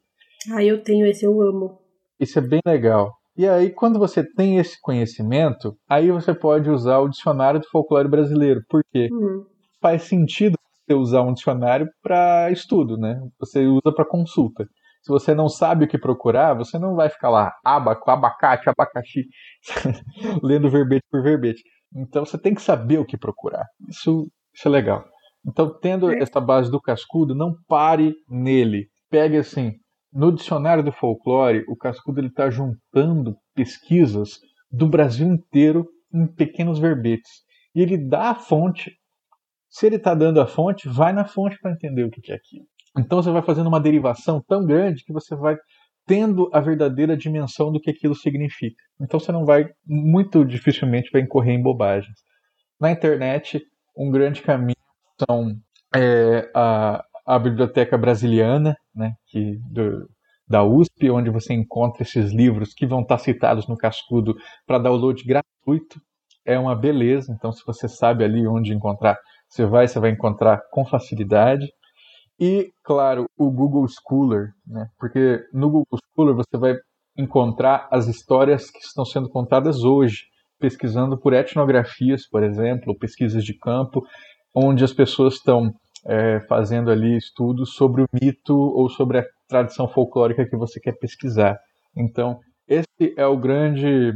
[0.51, 1.79] Ah, eu tenho esse, eu amo.
[2.19, 3.13] Isso é bem legal.
[3.37, 8.07] E aí, quando você tem esse conhecimento, aí você pode usar o dicionário do folclore
[8.07, 8.61] brasileiro.
[8.69, 9.09] Por quê?
[9.11, 9.43] Uhum.
[9.81, 10.55] Faz sentido
[10.87, 13.19] você usar um dicionário para estudo, né?
[13.39, 14.65] Você usa para consulta.
[15.03, 19.25] Se você não sabe o que procurar, você não vai ficar lá, abaco, abacate, abacaxi,
[20.41, 21.61] lendo verbete por verbete.
[21.95, 23.65] Então você tem que saber o que procurar.
[23.87, 25.05] Isso, isso é legal.
[25.47, 26.19] Então, tendo é.
[26.19, 28.87] essa base do cascudo, não pare nele.
[29.09, 29.73] Pegue assim,
[30.15, 34.39] no dicionário do folclore, o Cascudo está juntando pesquisas
[34.71, 37.43] do Brasil inteiro em pequenos verbetes.
[37.75, 38.93] E ele dá a fonte.
[39.69, 42.65] Se ele está dando a fonte, vai na fonte para entender o que é aquilo.
[42.97, 45.58] Então você vai fazendo uma derivação tão grande que você vai
[46.08, 48.82] tendo a verdadeira dimensão do que aquilo significa.
[49.01, 52.17] Então você não vai, muito dificilmente, vai incorrer em bobagens.
[52.80, 53.62] Na internet,
[53.97, 54.78] um grande caminho
[55.28, 55.58] são
[55.93, 60.07] é, a, a biblioteca brasiliana, né, que do,
[60.47, 64.35] da USP, onde você encontra esses livros que vão estar citados no Cascudo
[64.65, 65.99] para download gratuito.
[66.45, 69.17] É uma beleza, então se você sabe ali onde encontrar,
[69.49, 71.65] você vai, você vai encontrar com facilidade.
[72.39, 74.88] E, claro, o Google Scholar, né?
[74.99, 76.75] porque no Google Scholar você vai
[77.17, 80.25] encontrar as histórias que estão sendo contadas hoje,
[80.59, 84.01] pesquisando por etnografias, por exemplo, pesquisas de campo,
[84.53, 85.73] onde as pessoas estão
[86.07, 90.93] é, fazendo ali estudos sobre o mito ou sobre a tradição folclórica que você quer
[90.93, 91.57] pesquisar.
[91.95, 94.13] Então, esse é o grande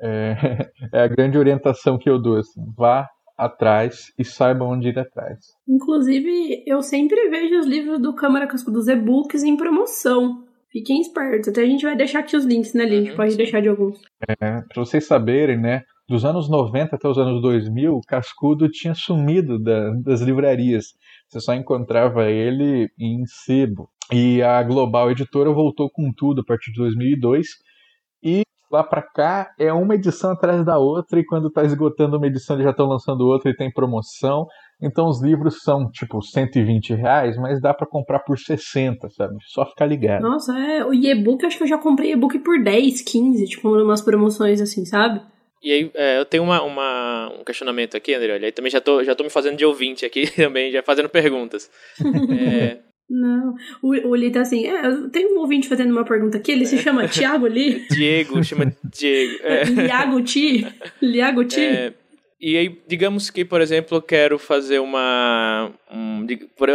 [0.00, 0.34] é,
[0.92, 2.36] é, a grande orientação que eu dou.
[2.36, 5.38] Assim, vá atrás e saiba onde ir atrás.
[5.68, 10.44] Inclusive, eu sempre vejo os livros do Câmara Casco dos e-books em promoção.
[10.70, 11.48] Fiquem espertos.
[11.48, 13.10] Até a gente vai deixar aqui os links, né, Link?
[13.10, 13.98] Uhum, Pode deixar de alguns.
[14.28, 15.82] É, para vocês saberem, né?
[16.08, 20.86] Dos anos 90 até os anos 2000, o Cascudo tinha sumido da, das livrarias.
[21.28, 23.88] Você só encontrava ele em sebo.
[24.12, 27.46] E a Global Editora voltou com tudo a partir de 2002.
[28.22, 31.20] E lá para cá é uma edição atrás da outra.
[31.20, 34.46] E quando está esgotando uma edição, eles já estão lançando outra e tem promoção.
[34.80, 39.34] Então os livros são tipo 120 reais, mas dá para comprar por 60, sabe?
[39.48, 40.22] Só ficar ligado.
[40.22, 40.84] Nossa, é.
[40.84, 44.84] O e-book, acho que eu já comprei e-book por 10, 15, tipo, umas promoções assim,
[44.84, 45.20] sabe?
[45.62, 48.34] E aí, é, eu tenho uma, uma, um questionamento aqui, André.
[48.34, 51.08] Olha, aí também já tô, já tô me fazendo de ouvinte aqui também, já fazendo
[51.08, 51.70] perguntas.
[52.30, 52.78] é...
[53.10, 56.66] Não, o, o Lee tá assim, é, tem um ouvinte fazendo uma pergunta aqui, ele
[56.66, 57.86] se chama Tiago Lee.
[57.90, 59.38] Diego, chama Diego.
[59.44, 59.64] É.
[59.64, 60.66] Liago Ti,
[61.00, 61.60] Liago Ti.
[61.60, 61.94] É,
[62.38, 65.72] e aí, digamos que, por exemplo, eu quero fazer uma...
[65.90, 66.26] Um,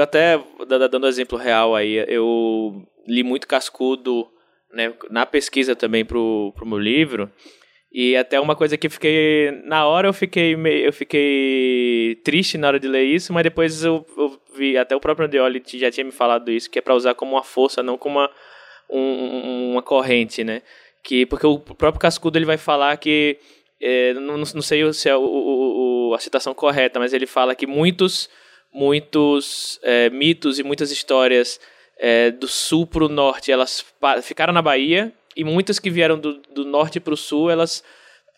[0.02, 4.28] até, dando exemplo real aí, eu li muito cascudo
[4.74, 7.32] né, na pesquisa também pro, pro meu livro,
[7.93, 9.51] e até uma coisa que fiquei.
[9.65, 13.84] Na hora eu fiquei meio, eu fiquei triste na hora de ler isso, mas depois
[13.84, 16.95] eu, eu vi, até o próprio Andioli já tinha me falado isso, que é para
[16.95, 18.32] usar como uma força, não como uma,
[18.89, 20.63] um, uma corrente, né?
[21.03, 23.38] Que, porque o próprio Cascudo ele vai falar que.
[23.79, 25.21] É, não, não sei se é o,
[26.10, 28.27] o, a citação correta, mas ele fala que muitos,
[28.73, 31.60] muitos é, mitos e muitas histórias
[31.99, 33.86] é, do sul para o norte elas
[34.23, 37.84] ficaram na Bahia e muitas que vieram do, do norte para o sul, elas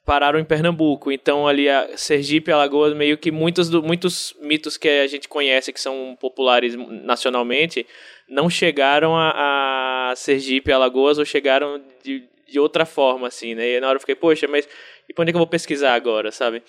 [0.05, 1.12] pararam em Pernambuco.
[1.12, 5.73] Então, ali a Sergipe Alagoas, meio que muitos, do, muitos mitos que a gente conhece,
[5.73, 7.86] que são populares nacionalmente,
[8.29, 13.67] não chegaram a, a Sergipe Alagoas ou chegaram de, de outra forma, assim, né?
[13.67, 14.69] E na hora eu fiquei, poxa, mas
[15.10, 16.62] e pra onde é que eu vou pesquisar agora, sabe?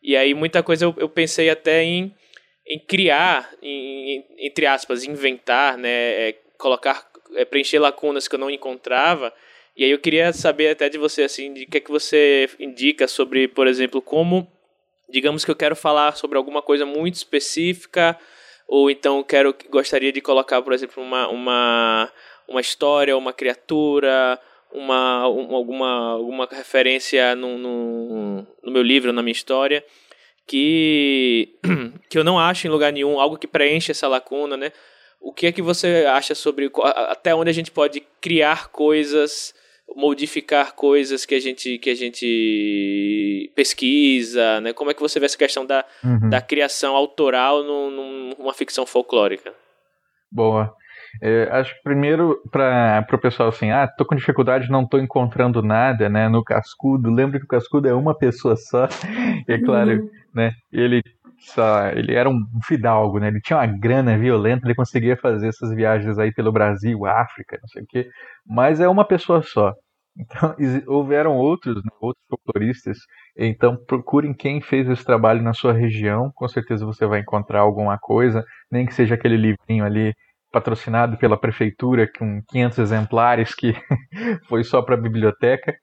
[0.00, 2.14] E aí muita coisa eu, eu pensei até em,
[2.66, 6.28] em criar, em, entre aspas, inventar, né?
[6.28, 9.32] É, colocar, é, preencher lacunas que eu não encontrava
[9.76, 13.08] e aí eu queria saber até de você, assim, de que é que você indica
[13.08, 14.46] sobre, por exemplo, como,
[15.08, 18.16] digamos que eu quero falar sobre alguma coisa muito específica,
[18.68, 22.12] ou então quero, gostaria de colocar, por exemplo, uma, uma,
[22.46, 24.38] uma história, uma criatura,
[24.72, 29.84] uma, uma alguma, alguma referência no, no, no meu livro, na minha história,
[30.46, 31.48] que,
[32.08, 34.72] que eu não acho em lugar nenhum, algo que preenche essa lacuna, né?
[35.20, 39.54] O que é que você acha sobre até onde a gente pode criar coisas
[39.96, 44.72] modificar coisas que a gente que a gente pesquisa, né?
[44.72, 46.30] Como é que você vê essa questão da, uhum.
[46.30, 47.90] da criação autoral no,
[48.38, 49.52] numa ficção folclórica?
[50.30, 50.74] Boa.
[51.22, 55.62] É, acho que primeiro para o pessoal assim, ah, tô com dificuldade, não tô encontrando
[55.62, 57.10] nada, né, no Cascudo.
[57.10, 58.88] Lembra que o Cascudo é uma pessoa só.
[59.48, 60.10] E é claro, uhum.
[60.34, 61.02] né, ele
[61.44, 63.28] só, ele era um fidalgo, né?
[63.28, 67.68] Ele tinha uma grana violenta, ele conseguia fazer essas viagens aí pelo Brasil, África, não
[67.68, 68.08] sei o quê.
[68.46, 69.72] Mas é uma pessoa só.
[70.16, 70.54] Então,
[70.86, 72.98] houveram outros, né, outros folcloristas.
[73.36, 76.30] Então, procurem quem fez esse trabalho na sua região.
[76.36, 80.14] Com certeza você vai encontrar alguma coisa, nem que seja aquele livrinho ali
[80.52, 83.72] patrocinado pela prefeitura com 500 exemplares que
[84.48, 85.74] foi só para a biblioteca.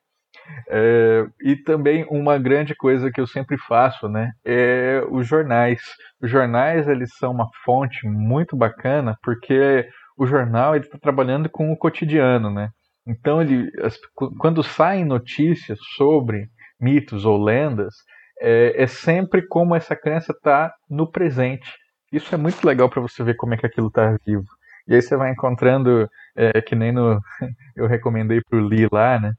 [0.70, 5.82] É, e também uma grande coisa que eu sempre faço, né, é os jornais.
[6.22, 9.88] Os jornais eles são uma fonte muito bacana porque
[10.18, 12.70] o jornal ele está trabalhando com o cotidiano, né?
[13.08, 13.98] Então ele, as,
[14.40, 16.48] quando saem notícias sobre
[16.80, 17.94] mitos ou lendas,
[18.40, 21.72] é, é sempre como essa crença está no presente.
[22.12, 24.46] Isso é muito legal para você ver como é que aquilo está vivo.
[24.88, 27.20] E aí você vai encontrando, é, que nem no,
[27.76, 29.34] eu recomendei para o Lee lá, né?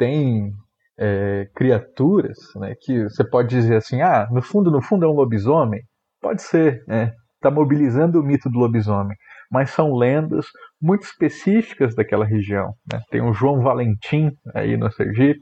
[0.00, 0.54] Tem
[0.98, 5.12] é, criaturas né, que você pode dizer assim, ah, no fundo, no fundo é um
[5.12, 5.82] lobisomem.
[6.22, 7.12] Pode ser, né?
[7.36, 9.16] Está mobilizando o mito do lobisomem.
[9.50, 10.46] Mas são lendas
[10.80, 12.72] muito específicas daquela região.
[12.90, 13.00] Né?
[13.10, 15.40] Tem o João Valentim aí no Sergipe,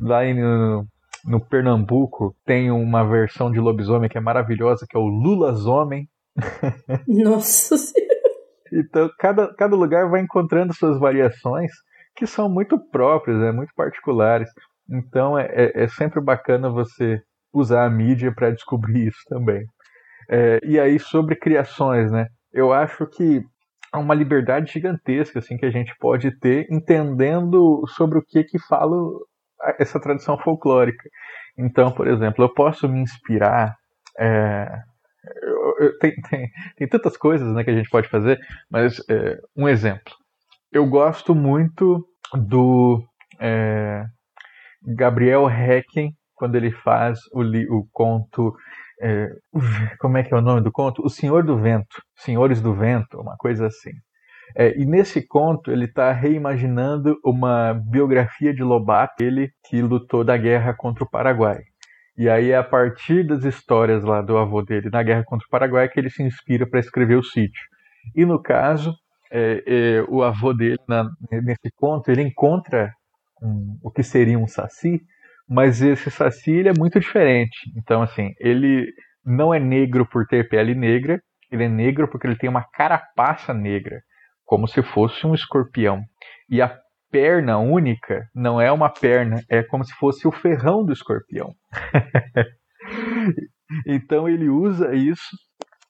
[0.00, 0.86] lá no,
[1.24, 6.08] no Pernambuco tem uma versão de lobisomem que é maravilhosa, que é o Lulasomem.
[7.06, 7.76] Nossa
[8.74, 11.70] Então, cada, cada lugar vai encontrando suas variações
[12.16, 14.48] que são muito próprias, né, muito particulares.
[14.88, 17.20] Então é, é, é sempre bacana você
[17.52, 19.64] usar a mídia para descobrir isso também.
[20.30, 22.26] É, e aí sobre criações, né?
[22.52, 23.42] Eu acho que
[23.92, 28.58] há uma liberdade gigantesca assim que a gente pode ter entendendo sobre o que que
[28.58, 28.96] fala
[29.78, 31.08] essa tradição folclórica.
[31.58, 33.74] Então, por exemplo, eu posso me inspirar
[34.18, 34.68] é,
[35.42, 38.38] eu, eu, tem, tem, tem, tantas coisas né, que a gente pode fazer,
[38.70, 40.12] mas é, um exemplo
[40.72, 42.04] eu gosto muito
[42.34, 43.02] do
[43.38, 44.04] é,
[44.96, 48.54] Gabriel Hecken, quando ele faz o, o conto.
[49.00, 49.28] É,
[50.00, 51.02] como é que é o nome do conto?
[51.04, 53.90] O Senhor do Vento, Senhores do Vento, uma coisa assim.
[54.56, 60.36] É, e nesse conto ele está reimaginando uma biografia de Lobato, ele que lutou da
[60.36, 61.60] guerra contra o Paraguai.
[62.16, 65.50] E aí é a partir das histórias lá do avô dele na guerra contra o
[65.50, 67.62] Paraguai que ele se inspira para escrever o sítio.
[68.14, 68.94] E no caso,
[69.32, 72.92] é, é, o avô dele, na, nesse conto, ele encontra
[73.42, 75.00] um, o que seria um saci,
[75.48, 77.56] mas esse saci ele é muito diferente.
[77.76, 78.92] Então, assim, ele
[79.24, 81.18] não é negro por ter pele negra,
[81.50, 84.00] ele é negro porque ele tem uma carapaça negra,
[84.44, 86.02] como se fosse um escorpião.
[86.48, 86.78] E a
[87.10, 91.54] perna única não é uma perna, é como se fosse o ferrão do escorpião.
[93.86, 95.36] então ele usa isso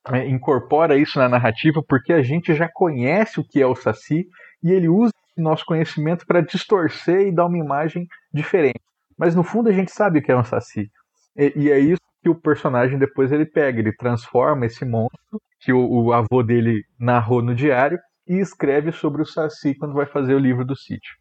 [0.08, 4.26] é, incorpora isso na narrativa porque a gente já conhece o que é o Saci
[4.62, 8.80] e ele usa nosso conhecimento para distorcer e dar uma imagem diferente.
[9.16, 10.90] Mas no fundo a gente sabe o que é um Saci.
[11.36, 15.72] E, e é isso que o personagem depois ele pega, ele transforma esse monstro que
[15.72, 20.34] o, o avô dele narrou no diário e escreve sobre o Saci quando vai fazer
[20.34, 21.14] o livro do sítio.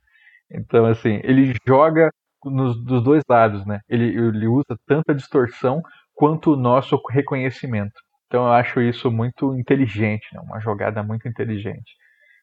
[0.51, 2.11] Então, assim, ele joga
[2.43, 3.79] nos, dos dois lados, né?
[3.87, 5.81] Ele, ele usa tanto a distorção
[6.13, 7.93] quanto o nosso reconhecimento.
[8.31, 10.39] Então eu acho isso muito inteligente, né?
[10.39, 11.91] uma jogada muito inteligente.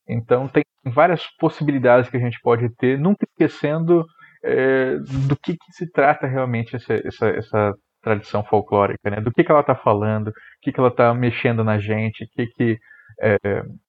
[0.06, 4.04] Então tem várias possibilidades que a gente pode ter, nunca esquecendo
[4.44, 9.18] é, do que, que, se trata realmente essa, essa, essa tradição folclórica, né?
[9.22, 12.46] Do que, que ela está falando, o que, que ela está mexendo na gente, que
[12.48, 12.78] que
[13.22, 13.38] é,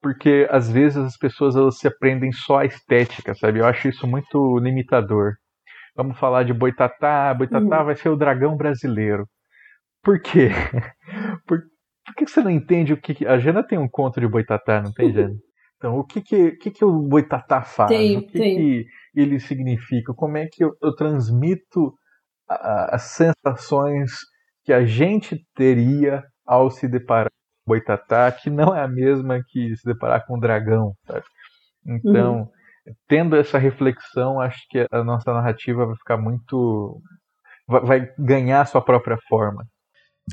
[0.02, 3.60] porque às vezes as pessoas elas se aprendem só a estética, sabe?
[3.60, 5.34] Eu acho isso muito limitador.
[5.98, 7.86] Vamos falar de Boitatá, Boitatá uhum.
[7.86, 9.28] vai ser o dragão brasileiro.
[10.02, 10.50] Por quê?
[11.46, 11.60] Por,
[12.10, 13.26] por que você não entende o que.
[13.28, 15.36] A Jana tem um conto de boitatá, não tem, Jana?
[15.78, 17.90] Então, o que que, que, que o boitatá faz?
[17.90, 18.58] Tem, o que, tem.
[18.58, 20.14] que ele significa?
[20.14, 21.94] Como é que eu, eu transmito
[22.50, 24.12] a, as sensações
[24.66, 29.40] que a gente teria ao se deparar com o boitatá, que não é a mesma
[29.48, 31.24] que se deparar com um dragão, sabe?
[31.86, 32.48] Então, uhum.
[33.08, 37.02] tendo essa reflexão, acho que a nossa narrativa vai ficar muito.
[37.68, 39.64] vai, vai ganhar sua própria forma.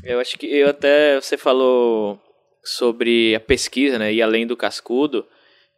[0.03, 2.19] Eu acho que eu até você falou
[2.63, 5.25] sobre a pesquisa, né, e além do cascudo,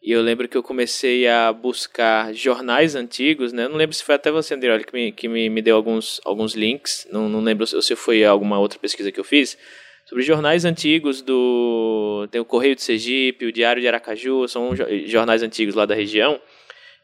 [0.02, 3.66] e eu lembro que eu comecei a buscar jornais antigos, né?
[3.66, 6.22] Eu não lembro se foi até você, André, que me, que me, me deu alguns,
[6.24, 7.06] alguns links.
[7.12, 9.58] Não, não lembro se foi alguma outra pesquisa que eu fiz.
[10.06, 12.28] Sobre jornais antigos do.
[12.32, 14.72] Tem o Correio de Sergipe, o Diário de Aracaju, são
[15.06, 16.42] jornais antigos lá da região.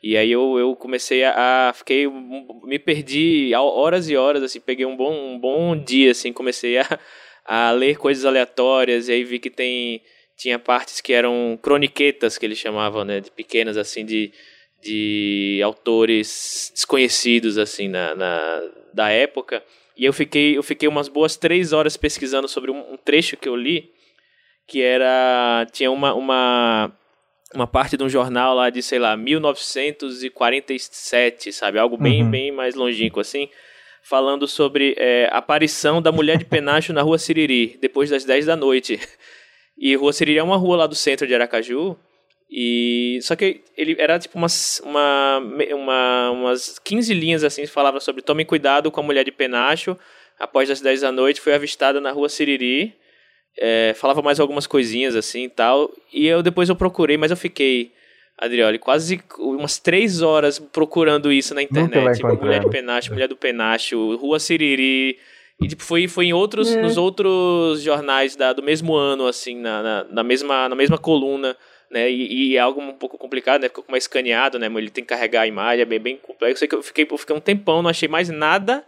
[0.07, 2.07] E aí eu, eu comecei a, a, Fiquei.
[2.07, 4.59] Me perdi horas e horas, assim.
[4.59, 6.31] Peguei um bom, um bom dia, assim.
[6.31, 6.99] Comecei a,
[7.43, 9.09] a ler coisas aleatórias.
[9.09, 10.03] E aí vi que tem
[10.37, 13.19] tinha partes que eram croniquetas, que eles chamavam, né?
[13.19, 14.31] De pequenas, assim, de,
[14.79, 18.61] de autores desconhecidos, assim, na, na,
[18.93, 19.63] da época.
[19.97, 23.49] E eu fiquei, eu fiquei umas boas três horas pesquisando sobre um, um trecho que
[23.49, 23.91] eu li,
[24.67, 25.65] que era...
[25.71, 26.13] Tinha uma...
[26.13, 26.95] uma
[27.53, 31.79] uma parte de um jornal lá de, sei lá, 1947, sabe?
[31.79, 32.31] Algo bem, uhum.
[32.31, 33.49] bem mais longínquo, assim
[34.05, 38.45] falando sobre é, a aparição da mulher de penacho na rua Siriri, depois das 10
[38.45, 38.99] da noite.
[39.77, 41.97] E Rua Siriri é uma rua lá do centro de Aracaju.
[42.49, 45.39] E só que ele era tipo umas, uma,
[45.73, 49.97] uma, umas 15 linhas assim, falava sobre tomem cuidado com a mulher de penacho.
[50.39, 52.95] Após as 10 da noite foi avistada na rua Siriri.
[53.57, 55.91] É, falava mais algumas coisinhas assim e tal.
[56.11, 57.91] E eu depois eu procurei, mas eu fiquei
[58.37, 62.17] Adrioli, quase umas três horas procurando isso na internet.
[62.17, 65.17] Tipo, mulher de penacho, mulher do penacho, Rua Siriri.
[65.61, 66.81] E tipo, foi, foi em outros, é.
[66.81, 71.55] nos outros jornais da, do mesmo ano, assim, na, na, na, mesma, na mesma coluna,
[71.89, 72.11] né?
[72.11, 73.69] E, e, é algo um pouco complicado, né?
[73.69, 74.67] Ficou mais escaneado, né?
[74.67, 76.55] Ele tem que carregar a imagem, é bem, bem complexo.
[76.55, 78.83] Eu sei que eu fiquei, eu fiquei um tempão, não achei mais nada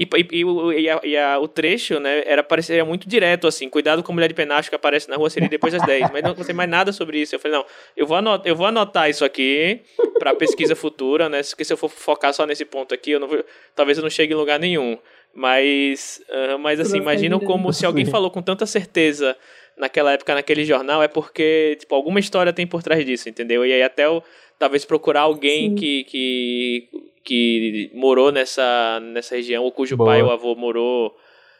[0.00, 4.02] e, e, e, a, e a, o trecho, né, era, parecia muito direto, assim, cuidado
[4.02, 6.10] com a mulher de penacho que aparece na rua seria depois das 10.
[6.10, 7.34] Mas não sei mais nada sobre isso.
[7.34, 9.82] Eu falei, não, eu vou anotar, eu vou anotar isso aqui
[10.18, 11.42] para pesquisa futura, né?
[11.42, 13.44] Porque se eu for focar só nesse ponto aqui, eu não vou,
[13.74, 14.96] talvez eu não chegue em lugar nenhum.
[15.34, 19.36] Mas, uh, mas assim, imaginam como se alguém falou com tanta certeza
[19.76, 23.64] naquela época, naquele jornal, é porque, tipo, alguma história tem por trás disso, entendeu?
[23.66, 24.22] E aí até eu,
[24.60, 26.88] talvez procurar alguém que, que
[27.24, 30.10] que morou nessa, nessa região, ou cujo Boa.
[30.10, 31.14] pai ou avô morou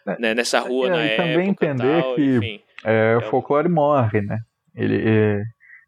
[0.07, 3.69] é, né, nessa rua é, na e também entender tal, que enfim, é, o folclore
[3.69, 4.39] morre, né?
[4.75, 5.43] Ele é,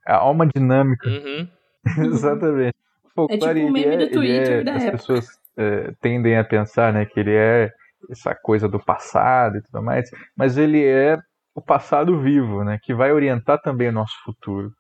[0.07, 1.09] a alma dinâmica.
[1.09, 1.49] Uhum.
[2.07, 2.75] Exatamente.
[3.05, 4.99] O folclore, é tipo um meme do Twitter é, da as época.
[4.99, 7.71] pessoas é, tendem a pensar, né, que ele é
[8.11, 11.19] essa coisa do passado e tudo mais, mas ele é
[11.55, 14.71] o passado vivo, né, que vai orientar também o nosso futuro.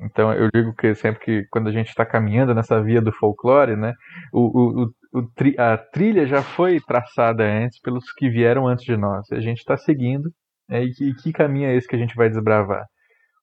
[0.00, 3.76] Então eu digo que sempre que quando a gente está caminhando nessa via do folclore,
[3.76, 3.94] né,
[4.32, 5.28] o, o, o,
[5.58, 9.26] a trilha já foi traçada antes pelos que vieram antes de nós.
[9.32, 10.30] A gente está seguindo
[10.68, 12.84] né, e, que, e que caminho é esse que a gente vai desbravar.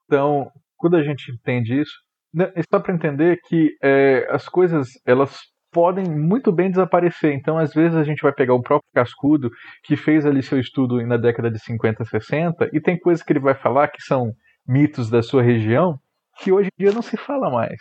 [0.06, 1.93] Então, quando a gente entende isso,
[2.34, 5.38] né, é só para entender que é, as coisas elas
[5.72, 7.34] podem muito bem desaparecer.
[7.34, 9.49] Então, às vezes, a gente vai pegar o próprio Cascudo,
[9.84, 13.41] que fez ali seu estudo na década de 50, 60, e tem coisas que ele
[13.41, 14.32] vai falar que são
[14.66, 15.99] mitos da sua região,
[16.40, 17.80] que hoje em dia não se fala mais.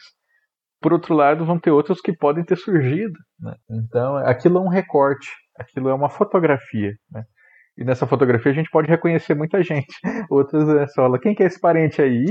[0.81, 3.19] Por outro lado, vão ter outros que podem ter surgido.
[3.41, 3.55] Né?
[3.71, 5.29] Então, aquilo é um recorte,
[5.59, 6.93] aquilo é uma fotografia.
[7.11, 7.23] Né?
[7.77, 9.93] E nessa fotografia a gente pode reconhecer muita gente.
[10.31, 12.25] Outras é só, quem que é esse parente aí?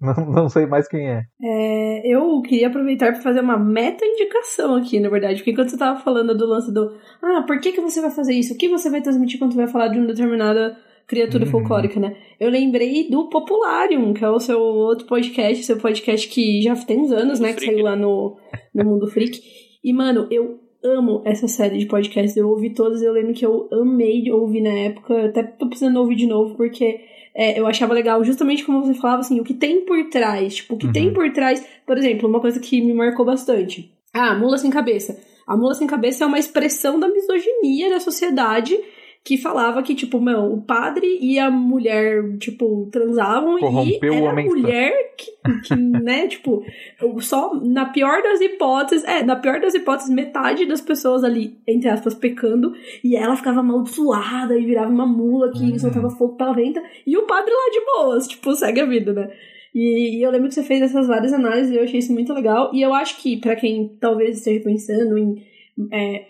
[0.00, 1.22] Não, não sei mais quem é.
[1.42, 5.36] é eu queria aproveitar para fazer uma meta indicação aqui, na verdade.
[5.36, 8.34] Porque quando você estava falando do lance do ah, por que, que você vai fazer
[8.34, 8.54] isso?
[8.54, 11.50] O que você vai transmitir quando vai falar de uma determinada criatura uhum.
[11.50, 12.16] folclórica, né?
[12.40, 17.00] Eu lembrei do Popularium, que é o seu outro podcast, seu podcast que já tem
[17.00, 17.52] uns anos, né?
[17.52, 18.36] Que saiu lá no,
[18.74, 19.40] no Mundo Freak.
[19.82, 22.36] E, mano, eu amo essa série de podcasts.
[22.36, 25.26] Eu ouvi todos, eu lembro que eu amei de ouvir na época.
[25.26, 27.00] Até tô precisando ouvir de novo, porque
[27.34, 30.56] é, eu achava legal, justamente como você falava, assim, o que tem por trás.
[30.56, 30.92] Tipo, o que uhum.
[30.92, 31.64] tem por trás.
[31.86, 33.92] Por exemplo, uma coisa que me marcou bastante.
[34.12, 35.18] Ah, mula sem cabeça.
[35.46, 38.78] A mula sem cabeça é uma expressão da misoginia da sociedade
[39.24, 44.30] que falava que, tipo, meu, o padre e a mulher, tipo, transavam Corrompeu e era
[44.30, 45.30] a mulher que,
[45.62, 46.62] que né, tipo,
[47.20, 51.88] só na pior das hipóteses, é, na pior das hipóteses, metade das pessoas ali, entre
[51.88, 55.78] aspas, pecando, e ela ficava amaldiçoada e virava uma mula que uhum.
[55.78, 59.30] soltava fogo pela venta, e o padre lá de boas, tipo, segue a vida, né?
[59.74, 62.32] E, e, eu lembro que você fez essas várias análises e eu achei isso muito
[62.32, 62.70] legal.
[62.72, 65.42] E eu acho que, para quem talvez esteja pensando em
[65.90, 66.26] é,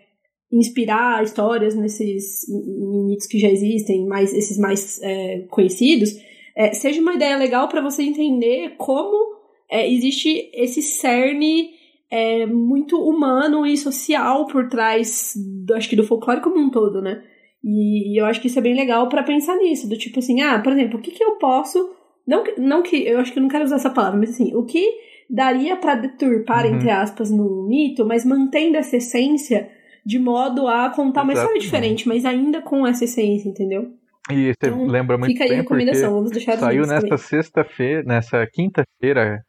[0.55, 6.11] inspirar histórias nesses mitos que já existem, mais esses mais é, conhecidos,
[6.57, 9.35] é, seja uma ideia legal para você entender como
[9.69, 11.71] é, existe esse cerne
[12.11, 15.35] é, muito humano e social por trás,
[15.65, 17.23] do, acho que do folclore como um todo, né?
[17.63, 20.41] E, e eu acho que isso é bem legal para pensar nisso, do tipo assim,
[20.43, 21.79] ah, por exemplo, o que, que eu posso
[22.27, 24.65] não, não que eu acho que eu não quero usar essa palavra, mas assim, o
[24.65, 24.85] que
[25.29, 26.75] daria para deturpar uhum.
[26.75, 29.69] entre aspas no mito, mas mantendo essa essência
[30.05, 33.93] de modo a contar uma história diferente, mas ainda com essa essência, entendeu?
[34.31, 38.03] E você então, lembra muito fica aí bem a recomendação, vamos deixar saiu nessa sexta-feira,
[38.05, 39.43] nessa quinta-feira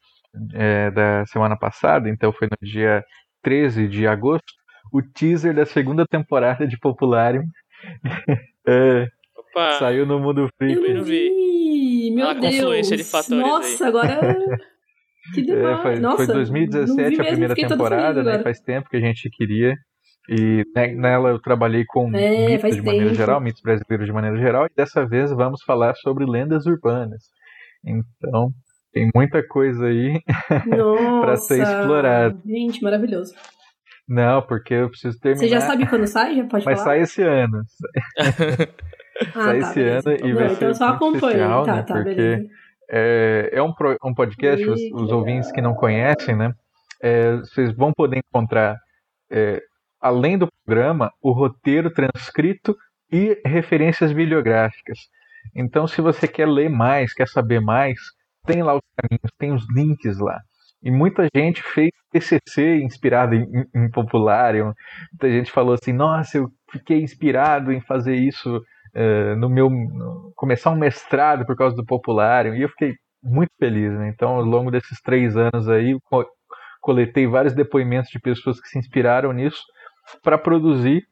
[0.54, 3.04] é, da semana passada, então foi no dia
[3.42, 4.54] 13 de agosto,
[4.94, 7.44] o teaser da segunda temporada de Popularium.
[8.68, 10.74] é, Opa, saiu no Mundo Freak.
[10.74, 12.90] Eu não vi, meu ah, Deus.
[12.90, 13.90] De Nossa, aí.
[13.90, 14.20] agora...
[15.34, 15.80] Que demais.
[15.80, 18.44] É, foi, Nossa, foi 2017 a primeira temporada, né?
[18.44, 19.74] Faz tempo que a gente queria.
[20.30, 20.64] E
[20.96, 24.76] nela eu trabalhei com é, mitos de maneira geral, mitos brasileiros de maneira geral, e
[24.76, 27.24] dessa vez vamos falar sobre lendas urbanas.
[27.86, 28.52] Então,
[28.92, 30.20] tem muita coisa aí
[31.22, 32.42] para ser explorado.
[32.46, 33.34] Gente, maravilhoso.
[34.08, 35.48] Não, porque eu preciso terminar.
[35.48, 36.36] Você já sabe quando sai?
[36.36, 36.86] Já pode Mas falar?
[36.86, 37.62] sai esse ano.
[38.18, 40.10] ah, sai tá, esse beleza.
[40.10, 41.48] ano e vai então ser só acompanha.
[41.64, 41.84] Tá, né?
[41.84, 42.48] tá, porque
[42.90, 46.54] é, é um, pro, um podcast, os, os ouvintes que não conhecem, né?
[47.02, 48.78] É, vocês vão poder encontrar,
[49.32, 49.60] é,
[50.06, 52.76] além do programa, o roteiro transcrito
[53.12, 55.00] e referências bibliográficas.
[55.56, 57.98] Então, se você quer ler mais, quer saber mais,
[58.46, 60.40] tem lá os caminhos, tem os links lá.
[60.84, 64.76] E muita gente fez TCC inspirado em, em, Populário.
[65.12, 69.72] Muita gente falou assim: nossa, eu fiquei inspirado em fazer isso uh, no meu.
[69.72, 72.54] No, começar um mestrado por causa do Populário.
[72.54, 72.94] E eu fiquei
[73.24, 73.92] muito feliz.
[73.92, 74.10] Né?
[74.14, 75.98] Então, ao longo desses três anos aí,
[76.80, 79.64] coletei vários depoimentos de pessoas que se inspiraram nisso
[80.24, 81.04] para produzir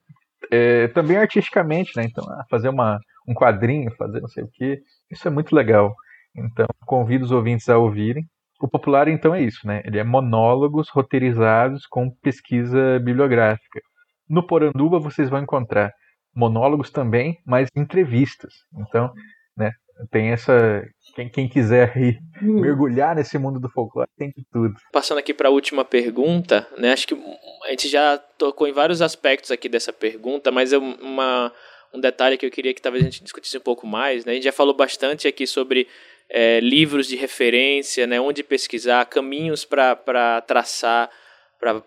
[0.51, 2.03] é, também artisticamente, né?
[2.05, 4.79] Então, fazer uma, um quadrinho, fazer não sei o que,
[5.11, 5.93] isso é muito legal.
[6.35, 8.23] Então, convido os ouvintes a ouvirem.
[8.59, 9.81] O popular, então, é isso, né?
[9.85, 13.81] Ele é monólogos roteirizados com pesquisa bibliográfica.
[14.29, 15.91] No Poranduba, vocês vão encontrar
[16.35, 18.53] monólogos também, mas entrevistas.
[18.77, 19.11] Então,
[19.55, 19.71] né,
[20.11, 20.83] tem essa.
[21.15, 22.61] Quem, quem quiser ir hum.
[22.61, 24.73] mergulhar nesse mundo do folclore tem de tudo.
[24.91, 26.91] Passando aqui para a última pergunta, né?
[26.91, 27.15] Acho que
[27.65, 31.51] a gente já tocou em vários aspectos aqui dessa pergunta, mas é uma,
[31.93, 34.25] um detalhe que eu queria que talvez a gente discutisse um pouco mais.
[34.25, 34.31] Né?
[34.31, 35.87] A gente já falou bastante aqui sobre
[36.29, 41.09] é, livros de referência, né, onde pesquisar, caminhos para traçar,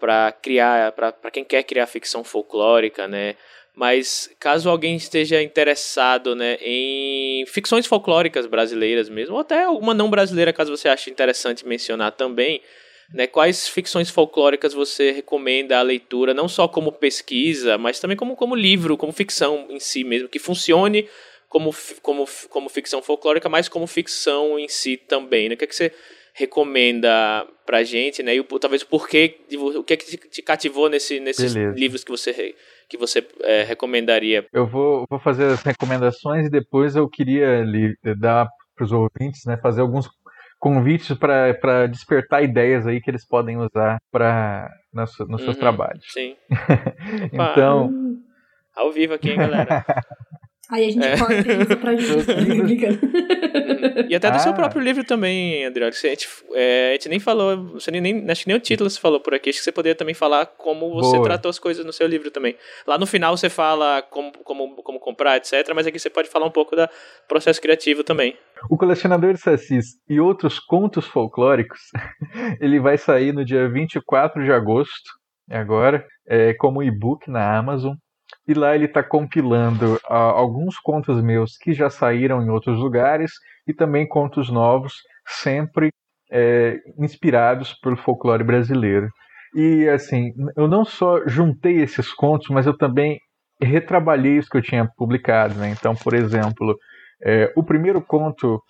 [0.01, 3.35] para criar, para quem quer criar ficção folclórica, né?
[3.77, 10.09] Mas caso alguém esteja interessado né, em ficções folclóricas brasileiras mesmo, ou até alguma não
[10.09, 12.63] brasileira, caso você ache interessante mencionar também,
[13.13, 18.35] né, quais ficções folclóricas você recomenda a leitura, não só como pesquisa, mas também como,
[18.35, 21.07] como livro, como ficção em si mesmo, que funcione
[21.47, 25.51] como, como, como ficção folclórica, mas como ficção em si também.
[25.51, 25.55] Né?
[25.55, 25.93] O que, é que você
[26.33, 28.35] recomenda pra gente, né?
[28.35, 31.79] E o, talvez o porquê, o que é que te cativou nesse, nesses Beleza.
[31.79, 32.55] livros que você,
[32.89, 34.47] que você é, recomendaria?
[34.53, 39.45] Eu vou, vou fazer as recomendações e depois eu queria lhe dar para os ouvintes,
[39.47, 39.57] né?
[39.57, 40.09] Fazer alguns
[40.59, 46.05] convites para despertar ideias aí que eles podem usar para nos, nos seus uhum, trabalhos.
[46.13, 46.37] Sim.
[47.33, 47.93] então.
[48.75, 49.85] Ao vivo aqui, hein, galera?
[50.71, 51.17] Aí a gente é.
[51.17, 52.99] corta isso pra gente.
[54.09, 54.55] e até do seu ah.
[54.55, 55.87] próprio livro também, André.
[55.87, 58.99] A gente, é, a gente nem falou, você nem, acho que nem o título você
[58.99, 59.51] falou por aqui.
[59.51, 61.25] Acho que você poderia também falar como você Boa.
[61.25, 62.57] tratou as coisas no seu livro também.
[62.87, 65.73] Lá no final você fala como, como, como comprar, etc.
[65.75, 66.89] Mas aqui você pode falar um pouco do
[67.29, 68.37] processo criativo também.
[68.69, 71.81] O Colecionador de Sassis e outros contos folclóricos,
[72.61, 75.11] ele vai sair no dia 24 de agosto,
[75.49, 77.95] agora, é, como e-book na Amazon.
[78.49, 83.33] E lá ele está compilando uh, alguns contos meus que já saíram em outros lugares
[83.67, 84.95] e também contos novos,
[85.27, 85.91] sempre
[86.31, 89.09] é, inspirados pelo folclore brasileiro.
[89.55, 93.19] E assim, eu não só juntei esses contos, mas eu também
[93.61, 95.55] retrabalhei os que eu tinha publicado.
[95.55, 95.71] Né?
[95.71, 96.77] Então, por exemplo,
[97.23, 98.61] é, o primeiro conto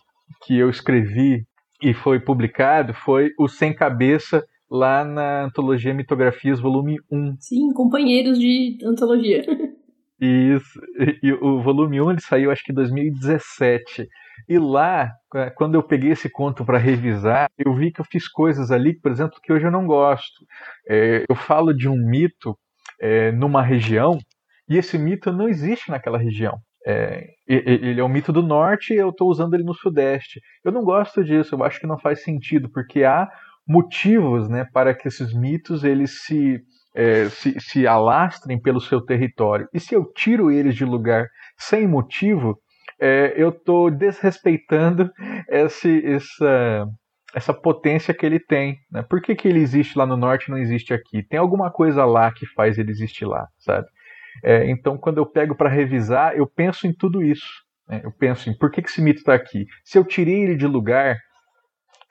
[0.44, 1.44] que eu escrevi
[1.82, 7.36] e foi publicado foi O Sem Cabeça, lá na Antologia Mitografias, volume 1.
[7.40, 9.44] Sim, companheiros de antologia.
[10.20, 10.80] Isso,
[11.22, 14.08] e o volume 1 ele saiu acho que em 2017.
[14.48, 18.28] E lá, é, quando eu peguei esse conto para revisar, eu vi que eu fiz
[18.28, 20.44] coisas ali, por exemplo, que hoje eu não gosto.
[20.88, 22.56] É, eu falo de um mito
[23.00, 24.18] é, numa região
[24.68, 26.58] e esse mito não existe naquela região.
[26.88, 30.40] É, ele é um mito do norte e eu estou usando ele no sudeste.
[30.64, 33.28] Eu não gosto disso, eu acho que não faz sentido, porque há
[33.66, 36.60] motivos né, para que esses mitos eles se,
[36.96, 39.68] é, se, se alastrem pelo seu território.
[39.72, 41.28] E se eu tiro eles de lugar
[41.58, 42.58] sem motivo,
[42.98, 45.10] é, eu estou desrespeitando
[45.50, 46.86] esse, essa,
[47.34, 48.78] essa potência que ele tem.
[48.90, 49.04] Né?
[49.08, 51.22] Por que, que ele existe lá no norte e não existe aqui?
[51.22, 53.86] Tem alguma coisa lá que faz ele existir lá, sabe?
[54.42, 57.46] É, então, quando eu pego para revisar, eu penso em tudo isso.
[57.88, 58.00] Né?
[58.02, 59.66] Eu penso em por que, que esse mito está aqui.
[59.84, 61.16] Se eu tirei ele de lugar,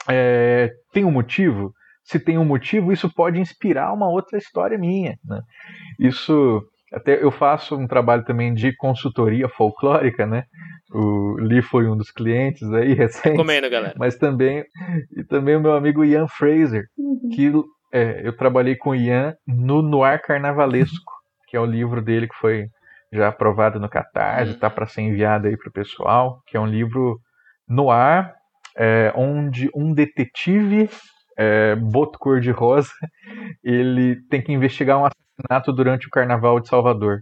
[0.07, 1.73] é, tem um motivo?
[2.05, 5.17] Se tem um motivo, isso pode inspirar uma outra história minha.
[5.25, 5.41] Né?
[5.99, 10.43] Isso até eu faço um trabalho também de consultoria folclórica, né?
[10.93, 13.35] O Lee foi um dos clientes aí recente.
[13.35, 13.95] Comendo, galera.
[13.97, 14.63] Mas também
[15.17, 17.29] e também o meu amigo Ian Fraser, uhum.
[17.33, 17.51] que
[17.91, 21.11] é, eu trabalhei com o Ian no Noir Carnavalesco,
[21.49, 22.67] que é o livro dele que foi
[23.11, 24.73] já aprovado no Catarse, está uhum.
[24.73, 27.19] para ser enviado aí para o pessoal, que é um livro
[27.67, 28.31] noir
[28.77, 30.89] é, onde um detetive
[31.37, 32.91] é, boto cor-de-rosa
[33.63, 37.21] ele tem que investigar um assassinato durante o Carnaval de Salvador.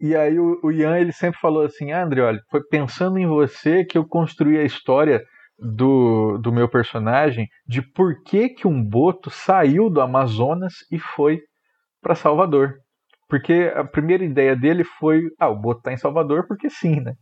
[0.00, 3.26] E aí o, o Ian ele sempre falou assim, ah, André, olha, foi pensando em
[3.26, 5.22] você que eu construí a história
[5.58, 11.40] do, do meu personagem de por que, que um boto saiu do Amazonas e foi
[12.00, 12.76] para Salvador.
[13.28, 17.12] Porque a primeira ideia dele foi, ah, o boto está em Salvador porque sim, né?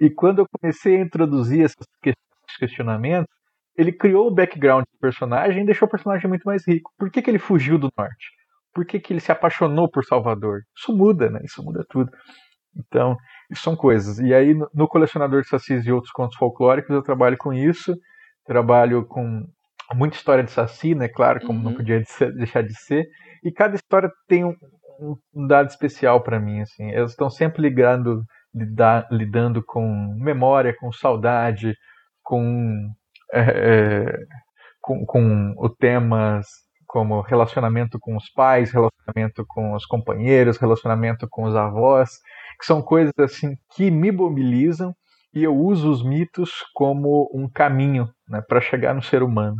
[0.00, 1.86] E quando eu comecei a introduzir esses
[2.58, 3.28] questionamentos,
[3.80, 6.90] ele criou o background do personagem e deixou o personagem muito mais rico.
[6.98, 8.26] Por que, que ele fugiu do norte?
[8.74, 10.60] Por que, que ele se apaixonou por Salvador?
[10.76, 11.40] Isso muda, né?
[11.42, 12.10] Isso muda tudo.
[12.76, 13.16] Então,
[13.50, 14.18] isso são coisas.
[14.18, 17.96] E aí, no Colecionador de Sacis e outros contos folclóricos, eu trabalho com isso.
[18.44, 19.46] Trabalho com
[19.94, 21.08] muita história de Saci, né?
[21.08, 21.64] Claro, como uhum.
[21.64, 22.02] não podia
[22.36, 23.06] deixar de ser.
[23.42, 24.54] E cada história tem um,
[25.34, 26.92] um dado especial para mim, assim.
[26.92, 28.22] Elas estão sempre ligando,
[28.54, 31.74] lidar, lidando com memória, com saudade,
[32.22, 32.92] com,
[33.32, 34.18] é, é,
[34.80, 36.46] com, com o temas
[36.86, 42.18] como relacionamento com os pais, relacionamento com os companheiros, relacionamento com os avós,
[42.58, 44.92] que são coisas assim que me mobilizam
[45.32, 49.56] e eu uso os mitos como um caminho né, para chegar no ser humano.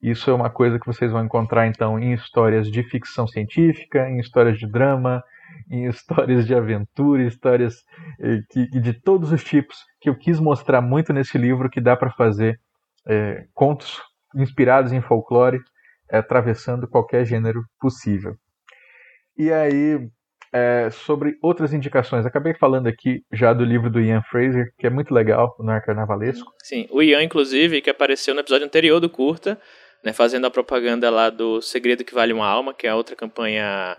[0.00, 4.20] Isso é uma coisa que vocês vão encontrar então em histórias de ficção científica, em
[4.20, 5.24] histórias de drama,
[5.70, 7.82] em histórias de aventura, histórias
[8.20, 11.96] eh, que, de todos os tipos que eu quis mostrar muito nesse livro que dá
[11.96, 12.60] para fazer
[13.08, 14.00] eh, contos
[14.36, 15.58] inspirados em folclore,
[16.10, 18.34] eh, atravessando qualquer gênero possível.
[19.36, 19.98] E aí,
[20.92, 25.12] sobre outras indicações, acabei falando aqui já do livro do Ian Fraser, que é muito
[25.12, 26.52] legal, no Ar Carnavalesco.
[26.62, 29.60] Sim, o Ian, inclusive, que apareceu no episódio anterior do Curta,
[30.04, 33.16] né, fazendo a propaganda lá do Segredo que Vale uma Alma, que é a outra
[33.16, 33.96] campanha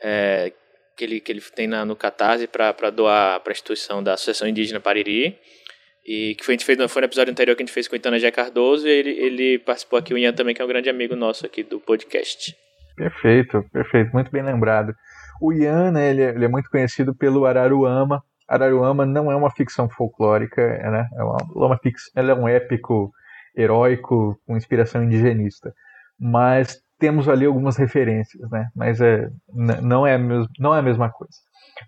[0.00, 0.52] é,
[0.96, 4.46] que, ele, que ele tem na, no Catarse para doar para a instituição da Associação
[4.46, 5.38] Indígena Pariri.
[6.06, 7.94] E que foi, a gente fez, foi no episódio anterior que a gente fez com
[7.94, 10.68] o Itana Jé Cardoso e ele, ele participou aqui, o Ian também, que é um
[10.68, 12.54] grande amigo nosso aqui do podcast.
[12.96, 14.94] Perfeito, perfeito, muito bem lembrado.
[15.40, 18.22] O Ian, né, ele, é, ele é muito conhecido pelo Araruama.
[18.48, 21.06] Araruama não é uma ficção folclórica, né?
[21.16, 23.10] É uma, uma ficção, ela é um épico
[23.56, 25.72] heróico com inspiração indigenista.
[26.18, 28.68] Mas temos ali algumas referências, né?
[28.76, 29.30] Mas é,
[29.82, 30.18] não, é,
[30.58, 31.34] não é a mesma coisa.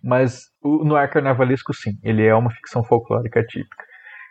[0.02, 3.84] Mas o Noir Carnavalesco, sim, ele é uma ficção folclórica típica.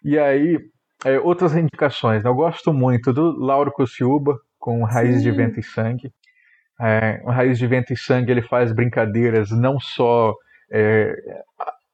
[0.04, 0.60] E aí,
[1.06, 2.24] é, outras indicações.
[2.24, 2.30] Né?
[2.30, 5.24] Eu gosto muito do Lauro Cociuba, com Raiz sim.
[5.24, 6.12] de Vento e Sangue.
[6.80, 10.34] É, Raiz de Vento e Sangue ele faz brincadeiras não só
[10.72, 11.14] é,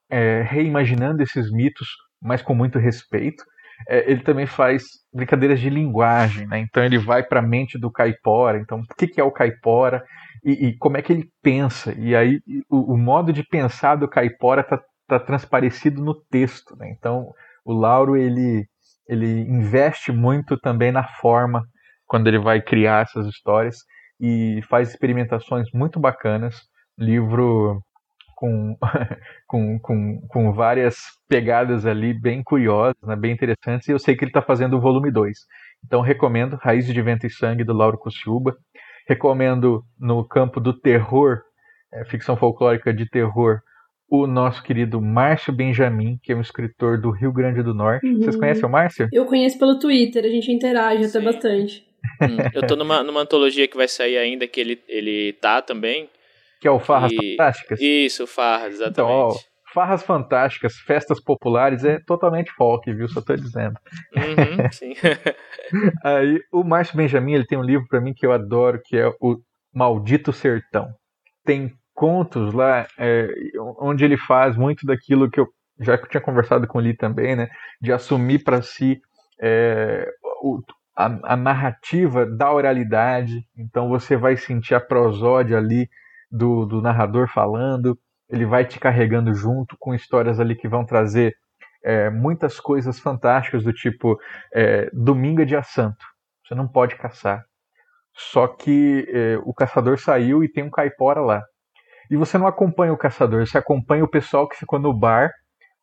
[0.10, 1.88] é, reimaginando esses mitos,
[2.22, 3.44] mas com muito respeito
[3.88, 6.60] é, ele também faz brincadeiras de linguagem, né?
[6.60, 8.60] Então ele vai para a mente do caipora.
[8.60, 10.04] Então, o que, que é o caipora
[10.44, 11.94] e, e, como é que ele pensa?
[11.98, 12.40] E aí
[12.70, 16.90] o, o modo de pensar do caipora está tá transparecido no texto, né?
[16.98, 17.32] Então
[17.68, 18.66] o Lauro ele
[19.08, 21.64] ele investe muito também na forma
[22.06, 23.78] quando ele vai criar essas histórias
[24.20, 26.56] e faz experimentações muito bacanas.
[26.98, 27.82] Livro
[28.36, 28.76] com,
[29.48, 30.98] com, com, com várias
[31.28, 34.82] pegadas ali bem curiosas, né, bem interessantes, e eu sei que ele está fazendo o
[34.82, 35.38] volume 2.
[35.86, 38.56] Então recomendo Raízes de Vento e Sangue, do Lauro Cociuba.
[39.08, 41.42] Recomendo no campo do terror,
[41.94, 43.62] é, ficção folclórica de terror,
[44.10, 48.06] o nosso querido Márcio Benjamin, que é um escritor do Rio Grande do Norte.
[48.06, 48.20] Uhum.
[48.20, 49.08] Vocês conhecem o Márcio?
[49.12, 51.18] Eu conheço pelo Twitter, a gente interage Sim.
[51.18, 51.86] até bastante.
[52.22, 56.10] Hum, eu tô numa, numa antologia que vai sair ainda, que ele, ele tá também,
[56.60, 57.16] que é o Farras e...
[57.16, 57.80] Fantásticas?
[57.82, 58.92] Isso, Farras, exatamente.
[58.92, 59.36] Então, ó,
[59.74, 63.08] Farras Fantásticas, festas populares, é totalmente folk, viu?
[63.08, 63.78] Só tô dizendo.
[64.16, 64.94] Uhum, sim.
[66.04, 69.08] Aí, o Márcio Benjamin, ele tem um livro para mim que eu adoro, que é
[69.22, 69.38] o
[69.74, 70.88] Maldito Sertão.
[71.46, 73.28] Tem contos lá é,
[73.80, 75.48] onde ele faz muito daquilo que eu
[75.80, 77.50] já tinha conversado com ele também, né?
[77.82, 79.02] De assumir para si
[79.42, 80.08] é,
[80.44, 80.62] o,
[80.96, 83.44] a, a narrativa da oralidade.
[83.58, 85.90] Então você vai sentir a prosódia ali
[86.30, 87.98] do, do narrador falando,
[88.30, 91.36] ele vai te carregando junto com histórias ali que vão trazer
[91.84, 94.20] é, muitas coisas fantásticas do tipo
[94.54, 96.06] é, domingo é dia santo,
[96.46, 97.44] você não pode caçar.
[98.14, 101.44] Só que é, o caçador saiu e tem um caipora lá.
[102.10, 105.32] E você não acompanha o caçador, você acompanha o pessoal que ficou no bar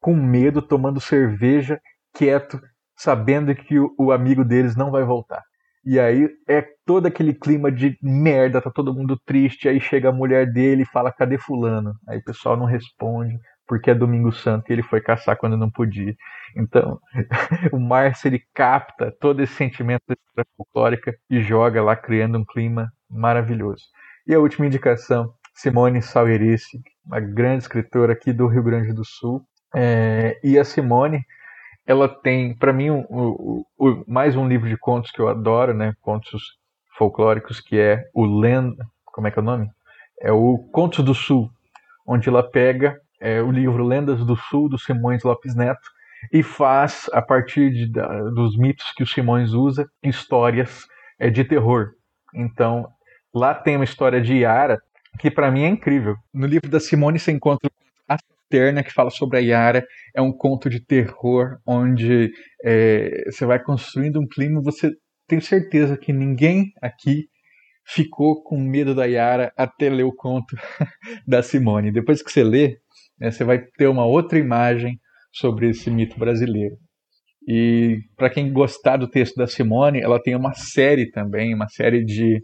[0.01, 1.81] com medo, tomando cerveja,
[2.14, 2.61] quieto,
[2.97, 5.43] sabendo que o, o amigo deles não vai voltar.
[5.87, 9.68] E aí é todo aquele clima de merda, tá todo mundo triste.
[9.68, 11.95] Aí chega a mulher dele e fala: cadê Fulano?
[12.09, 15.70] Aí o pessoal não responde, porque é Domingo Santo e ele foi caçar quando não
[15.70, 16.14] podia.
[16.57, 16.99] Então,
[17.72, 20.05] o Márcio ele capta todo esse sentimento
[20.35, 23.85] da folclórica e joga lá, criando um clima maravilhoso.
[24.27, 29.42] E a última indicação: Simone Salerice, uma grande escritora aqui do Rio Grande do Sul.
[29.74, 31.24] É, e a Simone
[31.86, 35.74] ela tem, para mim, o, o, o, mais um livro de contos que eu adoro,
[35.74, 35.94] né?
[36.00, 36.42] Contos
[36.96, 38.74] folclóricos, que é o Lend...
[39.07, 39.68] Como é que é o nome?
[40.20, 41.50] É o Contos do Sul,
[42.07, 45.88] onde ela pega é, o livro Lendas do Sul, do Simões Lopes Neto,
[46.32, 50.86] e faz, a partir de, da, dos mitos que o Simões usa, histórias
[51.18, 51.90] é, de terror.
[52.34, 52.88] Então,
[53.32, 54.80] lá tem uma história de Yara
[55.19, 56.17] que para mim é incrível.
[56.33, 57.71] No livro da Simone você encontra
[58.09, 58.17] a
[58.49, 59.85] Terna que fala sobre a Yara.
[60.15, 62.31] É um conto de terror onde
[62.65, 64.61] é, você vai construindo um clima.
[64.62, 64.91] Você
[65.27, 67.27] tem certeza que ninguém aqui
[67.87, 70.57] ficou com medo da Yara até ler o conto
[71.27, 71.93] da Simone.
[71.93, 72.79] Depois que você lê,
[73.19, 74.99] né, você vai ter uma outra imagem
[75.33, 76.77] sobre esse mito brasileiro.
[77.47, 82.03] E para quem gostar do texto da Simone, ela tem uma série também, uma série
[82.05, 82.43] de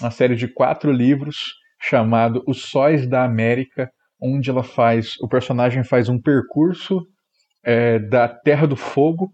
[0.00, 1.36] uma série de quatro livros
[1.80, 3.90] chamado Os Sóis da América,
[4.20, 7.02] onde ela faz o personagem faz um percurso
[7.64, 9.30] é, da Terra do Fogo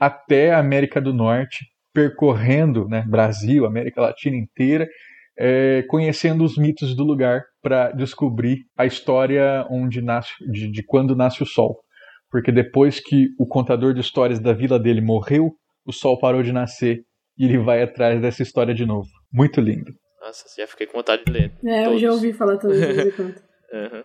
[0.00, 1.64] até a América do Norte,
[1.94, 4.88] percorrendo né, Brasil, América Latina inteira,
[5.38, 11.14] é, conhecendo os mitos do lugar para descobrir a história onde nasce, de, de quando
[11.14, 11.78] nasce o Sol.
[12.30, 15.52] Porque depois que o contador de histórias da vila dele morreu,
[15.86, 17.02] o Sol parou de nascer
[17.38, 19.08] e ele vai atrás dessa história de novo.
[19.32, 19.92] Muito lindo.
[20.20, 21.52] Nossa, já fiquei com vontade de ler.
[21.64, 21.94] É, todos.
[21.94, 22.78] eu já ouvi falar todos
[23.72, 24.04] uhum.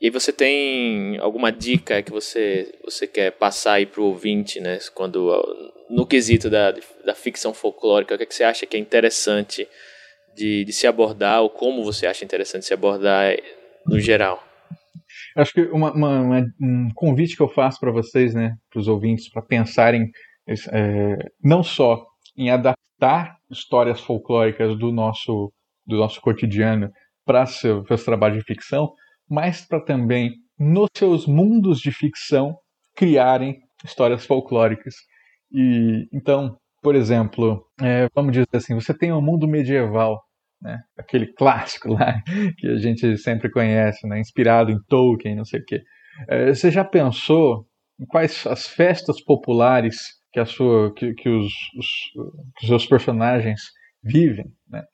[0.00, 4.78] E você tem alguma dica que você, você quer passar aí pro ouvinte, né?
[4.94, 5.32] Quando,
[5.88, 9.66] no quesito da, da ficção folclórica, o que, é que você acha que é interessante
[10.34, 13.34] de, de se abordar, ou como você acha interessante se abordar
[13.86, 14.44] no geral?
[15.34, 18.88] Acho que uma, uma, uma, um convite que eu faço para vocês, né, para os
[18.88, 20.10] ouvintes, para pensarem
[20.48, 22.06] é, não só
[22.36, 25.52] em adaptar histórias folclóricas do nosso,
[25.86, 26.90] do nosso cotidiano
[27.24, 28.92] para seu, seus trabalhos de ficção,
[29.28, 32.56] mas para também, nos seus mundos de ficção,
[32.94, 34.94] criarem histórias folclóricas.
[35.52, 40.22] E então, por exemplo, é, vamos dizer assim, você tem um mundo medieval,
[40.60, 40.78] né?
[40.96, 42.20] aquele clássico lá
[42.58, 44.20] que a gente sempre conhece, né?
[44.20, 45.82] inspirado em Tolkien, não sei o quê.
[46.28, 47.66] É, você já pensou
[48.00, 49.96] em quais as festas populares
[50.36, 51.88] que, a sua, que, que, os, os,
[52.58, 53.58] que os seus personagens
[54.02, 54.44] vivem.
[54.68, 54.84] Né?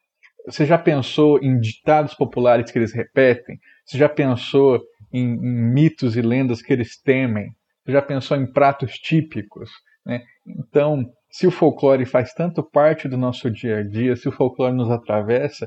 [0.46, 3.58] Você já pensou em ditados populares que eles repetem?
[3.84, 4.80] Você já pensou
[5.12, 7.48] em, em mitos e lendas que eles temem?
[7.84, 9.68] Você já pensou em pratos típicos?
[10.06, 10.22] Né?
[10.46, 14.76] Então, se o folclore faz tanto parte do nosso dia a dia, se o folclore
[14.76, 15.66] nos atravessa,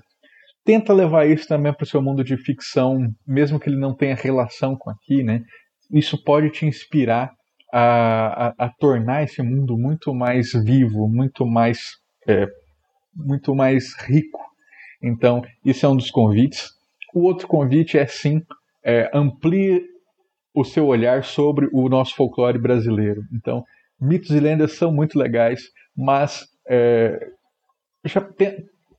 [0.64, 2.98] tenta levar isso também para o seu mundo de ficção,
[3.28, 5.42] mesmo que ele não tenha relação com aqui, né?
[5.92, 7.30] Isso pode te inspirar
[7.78, 12.48] a, a, tornar esse mundo muito mais vivo, muito mais, é,
[13.14, 14.40] muito mais rico.
[15.04, 16.70] Então, isso é um dos convites.
[17.14, 18.42] O outro convite é sim,
[18.82, 19.84] é, amplie
[20.54, 23.24] o seu olhar sobre o nosso folclore brasileiro.
[23.34, 23.62] Então,
[24.00, 25.64] mitos e lendas são muito legais,
[25.94, 27.28] mas é,
[28.06, 28.26] já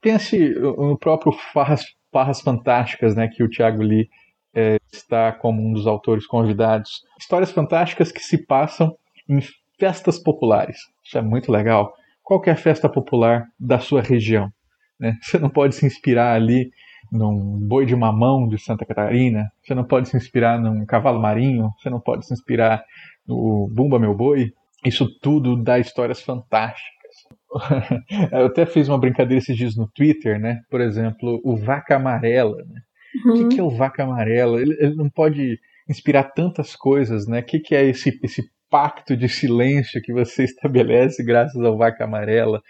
[0.02, 4.10] pense no próprio Farras, Farras Fantásticas, né, que o Thiago Lee
[4.56, 7.02] é, está como um dos autores convidados.
[7.20, 8.96] Histórias fantásticas que se passam
[9.28, 9.38] em
[9.78, 10.78] festas populares.
[11.04, 11.92] Isso é muito legal.
[12.22, 14.50] Qualquer é festa popular da sua região.
[14.98, 15.14] Né?
[15.20, 16.70] Você não pode se inspirar ali
[17.12, 21.70] num boi de mamão de Santa Catarina, você não pode se inspirar num cavalo marinho,
[21.78, 22.82] você não pode se inspirar
[23.24, 24.50] no Bumba Meu Boi.
[24.84, 27.14] Isso tudo dá histórias fantásticas.
[28.32, 30.62] Eu até fiz uma brincadeira esses dias no Twitter, né?
[30.68, 32.56] Por exemplo, o Vaca Amarela.
[32.56, 32.80] Né?
[33.24, 33.32] Uhum.
[33.32, 34.60] O que, que, é o vaca amarela?
[34.60, 35.58] Ele, ele, não pode
[35.88, 37.40] inspirar tantas coisas, né?
[37.40, 42.04] O que, que é esse, esse pacto de silêncio que você estabelece graças ao vaca
[42.04, 42.60] amarela?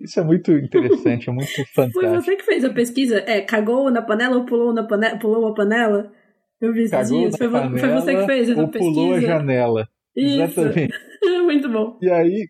[0.00, 2.00] Isso é muito interessante, é muito fantástico.
[2.00, 3.18] Foi você que fez a pesquisa?
[3.26, 6.12] É, cagou na panela ou pulou, na panela, pulou uma panela?
[6.60, 7.36] Eu vi esses dias.
[7.36, 8.92] Foi, panela, foi, você que fez essa ou pesquisa?
[8.92, 9.88] pulou a janela.
[10.16, 10.60] Isso.
[10.60, 10.94] Exatamente.
[11.44, 11.98] muito bom.
[12.02, 12.48] E aí,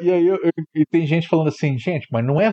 [0.00, 2.50] e aí eu, eu, e tem gente falando assim, gente, mas não é.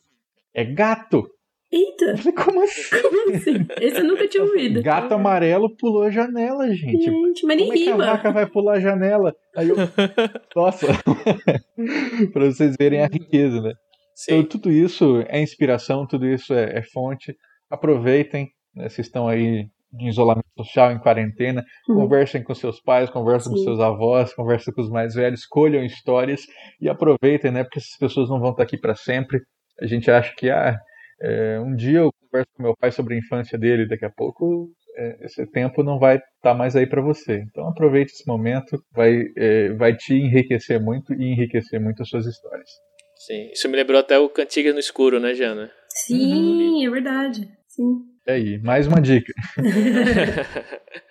[0.54, 1.30] É gato.
[1.72, 2.16] Eita!
[2.44, 3.02] Como assim?
[3.02, 3.68] Como assim?
[3.80, 4.82] Esse eu nunca tinha ouvido.
[4.82, 7.04] Gato amarelo pulou a janela, gente.
[7.04, 7.92] Gente, mas nem Como rima.
[7.92, 9.36] É que a vaca vai pular a janela?
[9.56, 9.76] Aí eu...
[10.56, 10.88] Nossa!
[12.34, 13.74] pra vocês verem a riqueza, né?
[14.16, 14.40] Sim.
[14.40, 17.36] Então, tudo isso é inspiração, tudo isso é, é fonte.
[17.70, 18.90] Aproveitem, né?
[18.90, 22.02] vocês estão aí em isolamento social, em quarentena, uhum.
[22.02, 23.58] conversem com seus pais, conversem Sim.
[23.58, 26.42] com seus avós, conversem com os mais velhos, escolham histórias
[26.80, 27.64] e aproveitem, né?
[27.64, 29.40] Porque essas pessoas não vão estar aqui para sempre.
[29.82, 30.78] A gente acha que ah,
[31.22, 34.72] é, um dia eu converso com meu pai sobre a infância dele, daqui a pouco
[34.96, 37.44] é, esse tempo não vai estar tá mais aí para você.
[37.50, 42.26] Então aproveite esse momento, vai, é, vai te enriquecer muito e enriquecer muito as suas
[42.26, 42.70] histórias.
[43.16, 45.72] Sim, isso me lembrou até o Cantigas no Escuro, né, Jana?
[45.90, 46.88] Sim, uhum.
[46.88, 47.50] é verdade.
[47.68, 47.98] Sim.
[48.26, 49.34] É aí, mais uma dica.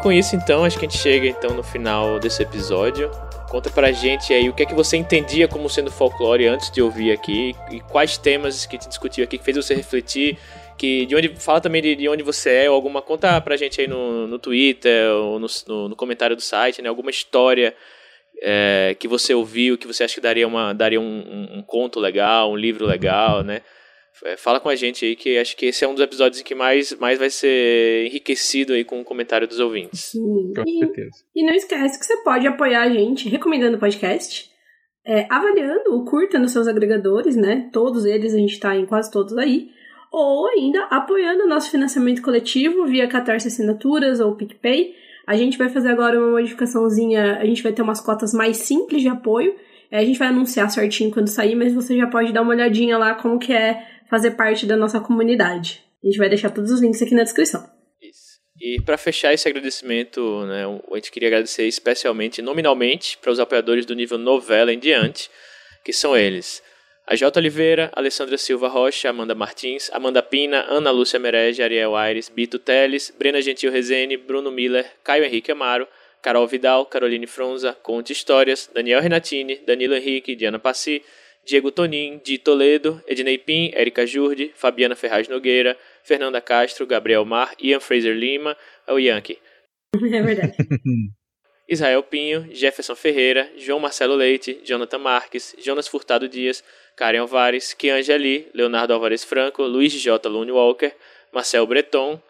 [0.00, 3.10] com isso, então, acho que a gente chega então no final desse episódio.
[3.48, 6.80] Conta pra gente aí o que é que você entendia como sendo folclore antes de
[6.80, 10.38] ouvir aqui e quais temas que te discutiu aqui que fez você refletir,
[10.78, 13.80] que de onde fala também de, de onde você é, ou alguma conta pra gente
[13.80, 16.88] aí no, no Twitter ou no, no, no comentário do site, né?
[16.88, 17.74] Alguma história
[18.40, 21.98] é, que você ouviu, que você acha que daria, uma, daria um, um, um conto
[21.98, 23.62] legal, um livro legal, né?
[24.24, 26.44] É, fala com a gente aí, que acho que esse é um dos episódios em
[26.44, 30.10] que mais, mais vai ser enriquecido aí com o comentário dos ouvintes.
[30.10, 30.52] Sim.
[30.54, 31.16] Com e, certeza.
[31.34, 34.50] E não esquece que você pode apoiar a gente recomendando o podcast,
[35.06, 37.70] é, avaliando o curta nos seus agregadores, né?
[37.72, 39.68] Todos eles, a gente está em quase todos aí.
[40.12, 44.92] Ou ainda apoiando o nosso financiamento coletivo via Catarse Assinaturas ou PicPay.
[45.26, 49.00] A gente vai fazer agora uma modificaçãozinha, a gente vai ter umas cotas mais simples
[49.00, 49.54] de apoio.
[49.90, 52.98] É, a gente vai anunciar certinho quando sair, mas você já pode dar uma olhadinha
[52.98, 55.82] lá como que é fazer parte da nossa comunidade.
[56.02, 57.62] A gente vai deixar todos os links aqui na descrição.
[58.02, 58.40] Isso.
[58.60, 63.86] E para fechar esse agradecimento, né, a gente queria agradecer especialmente, nominalmente, para os apoiadores
[63.86, 65.30] do nível novela em diante,
[65.84, 66.62] que são eles.
[67.06, 67.40] A J.
[67.40, 73.12] Oliveira, Alessandra Silva Rocha, Amanda Martins, Amanda Pina, Ana Lúcia Merege, Ariel Aires, Bito Teles,
[73.18, 75.88] Brena Gentil Rezene, Bruno Miller, Caio Henrique Amaro,
[76.22, 81.02] Carol Vidal, Caroline Fronza, Conte Histórias, Daniel Renatini, Danilo Henrique, Diana Passi,
[81.50, 87.52] Diego Tonin, Di Toledo, Ednei Pim, Érica Jurde, Fabiana Ferraz Nogueira, Fernanda Castro, Gabriel Mar,
[87.60, 89.38] Ian Fraser Lima, é o Yankee.
[90.14, 90.54] É verdade.
[91.68, 96.62] Israel Pinho, Jefferson Ferreira, João Marcelo Leite, Jonathan Marques, Jonas Furtado Dias,
[96.96, 100.28] Karen Alvares, Kiangeli, Leonardo Alvarez Franco, Luiz J.
[100.28, 100.92] Lune Walker,
[101.32, 102.20] Marcel Breton,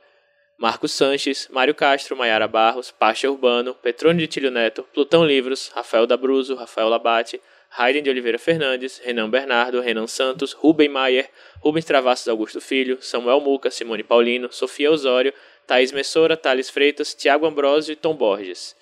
[0.58, 6.06] Marcos Sanches, Mário Castro, Maiara Barros, Pacha Urbano, Petrônio de Tilho Neto, Plutão Livros, Rafael
[6.06, 7.40] Dabruzo, Rafael Labate,
[7.70, 13.40] Raiden de Oliveira Fernandes, Renan Bernardo, Renan Santos, Rubem Maier, Rubens Travassos Augusto Filho, Samuel
[13.40, 15.32] Muca, Simone Paulino, Sofia Osório,
[15.66, 18.74] Thaís Messora, Thales Freitas, Tiago Ambrosio e Tom Borges.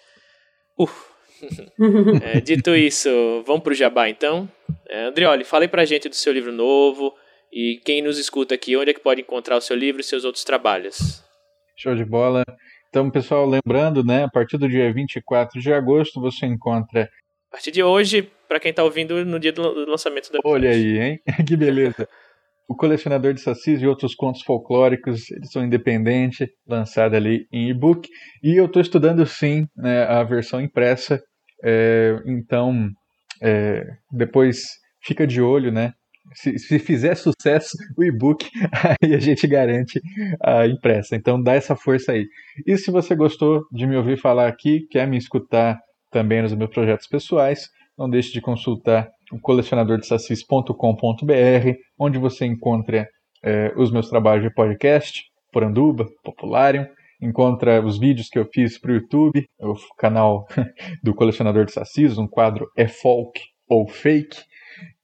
[0.79, 0.89] Uh.
[2.25, 3.09] é, dito isso,
[3.47, 4.51] vamos para o jabá então?
[4.89, 7.15] É, Andrioli, fale para a gente do seu livro novo
[7.53, 10.25] e quem nos escuta aqui, onde é que pode encontrar o seu livro e seus
[10.25, 11.23] outros trabalhos?
[11.77, 12.43] Show de bola.
[12.89, 17.09] Então, pessoal, lembrando, né, a partir do dia 24 de agosto você encontra
[17.51, 20.99] a partir de hoje, para quem tá ouvindo no dia do lançamento da Olha aí,
[20.99, 21.21] hein?
[21.47, 22.07] que beleza.
[22.69, 28.07] O Colecionador de Sacis e outros contos folclóricos, edição independente, lançada ali em e-book.
[28.43, 31.19] E eu estou estudando sim né, a versão impressa.
[31.65, 32.91] É, então,
[33.43, 33.83] é,
[34.13, 34.67] depois
[35.03, 35.95] fica de olho, né?
[36.35, 38.47] Se, se fizer sucesso o e-book,
[39.03, 39.99] aí a gente garante
[40.45, 41.17] a impressa.
[41.17, 42.27] Então dá essa força aí.
[42.67, 45.79] E se você gostou de me ouvir falar aqui, quer me escutar
[46.11, 47.69] também nos meus projetos pessoais.
[47.97, 53.09] Não deixe de consultar o colecionadordesassis.com.br, onde você encontra
[53.43, 56.87] é, os meus trabalhos de podcast, Poranduba, Popularium,
[57.21, 60.47] encontra os vídeos que eu fiz para o YouTube, o canal
[61.03, 64.39] do Colecionador de Sacis, um quadro é folk ou fake,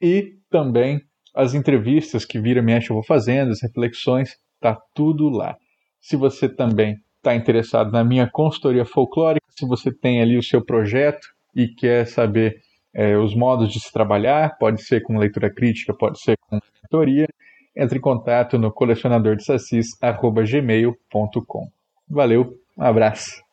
[0.01, 1.01] e também
[1.35, 4.31] as entrevistas que vira mexe eu vou fazendo, as reflexões,
[4.61, 5.57] tá tudo lá.
[6.01, 10.65] Se você também está interessado na minha consultoria folclórica, se você tem ali o seu
[10.65, 12.61] projeto e quer saber
[12.95, 17.29] é, os modos de se trabalhar, pode ser com leitura crítica, pode ser com mentoria,
[17.77, 21.69] entre em contato no colecionadordesacis.gmail.com.
[22.09, 23.45] Valeu, um abraço.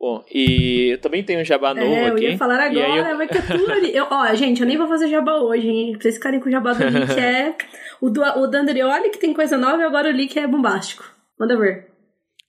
[0.00, 2.24] Bom, e eu também tenho um jabá é, novo é, aqui.
[2.24, 3.16] Eu ia falar agora, eu...
[3.16, 3.96] vai ter tudo ali.
[3.96, 5.92] Eu, ó, gente, eu nem vou fazer jabá hoje, hein?
[5.92, 7.54] Pra vocês ficarem com o jabá do Link é
[8.02, 11.10] o do, o do Andrioli, que tem coisa nova, e agora o Link é bombástico.
[11.38, 11.93] Manda ver.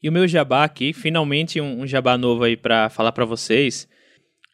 [0.05, 3.89] E o meu jabá aqui, finalmente um, um jabá novo aí para falar para vocês.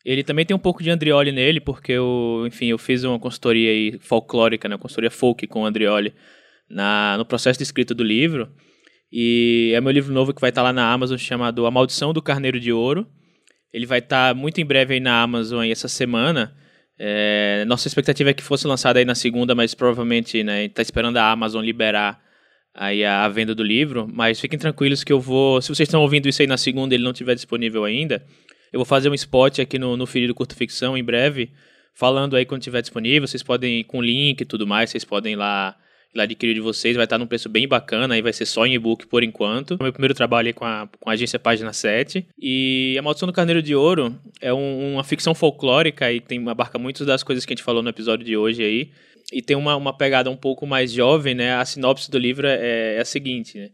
[0.06, 3.70] Ele também tem um pouco de Andrioli nele, porque eu, enfim, eu fiz uma consultoria
[3.70, 6.14] aí folclórica, né, consultoria folk com o Andrioli
[6.70, 8.50] na, no processo de escrita do livro.
[9.12, 12.14] E é meu livro novo que vai estar tá lá na Amazon chamado A Maldição
[12.14, 13.06] do Carneiro de Ouro.
[13.74, 16.56] Ele vai estar tá muito em breve aí na Amazon aí essa semana.
[16.98, 21.18] É, nossa expectativa é que fosse lançado aí na segunda, mas provavelmente, né, está esperando
[21.18, 22.31] a Amazon liberar
[22.74, 26.28] aí a, venda do livro, mas fiquem tranquilos que eu vou, se vocês estão ouvindo
[26.28, 28.26] isso aí na segunda e ele não estiver disponível ainda,
[28.72, 31.52] eu vou fazer um spot aqui no, no Ferido Curto Ficção em breve,
[31.94, 35.36] falando aí quando estiver disponível, vocês podem, com link e tudo mais, vocês podem ir
[35.36, 35.76] lá,
[36.14, 38.66] ir lá adquirir de vocês, vai estar num preço bem bacana, aí vai ser só
[38.66, 39.76] em e-book por enquanto.
[39.76, 43.28] O meu primeiro trabalho é com a, com a agência Página 7, e A Maldição
[43.28, 47.46] do Carneiro de Ouro é um, uma ficção folclórica e tem, abarca muitas das coisas
[47.46, 48.92] que a gente falou no episódio de hoje aí,
[49.32, 51.56] e tem uma, uma pegada um pouco mais jovem, né?
[51.56, 53.70] A sinopse do livro é, é a seguinte, né?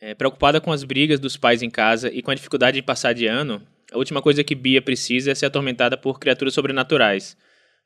[0.00, 3.12] É, preocupada com as brigas dos pais em casa e com a dificuldade de passar
[3.12, 7.36] de ano, a última coisa que Bia precisa é ser atormentada por criaturas sobrenaturais.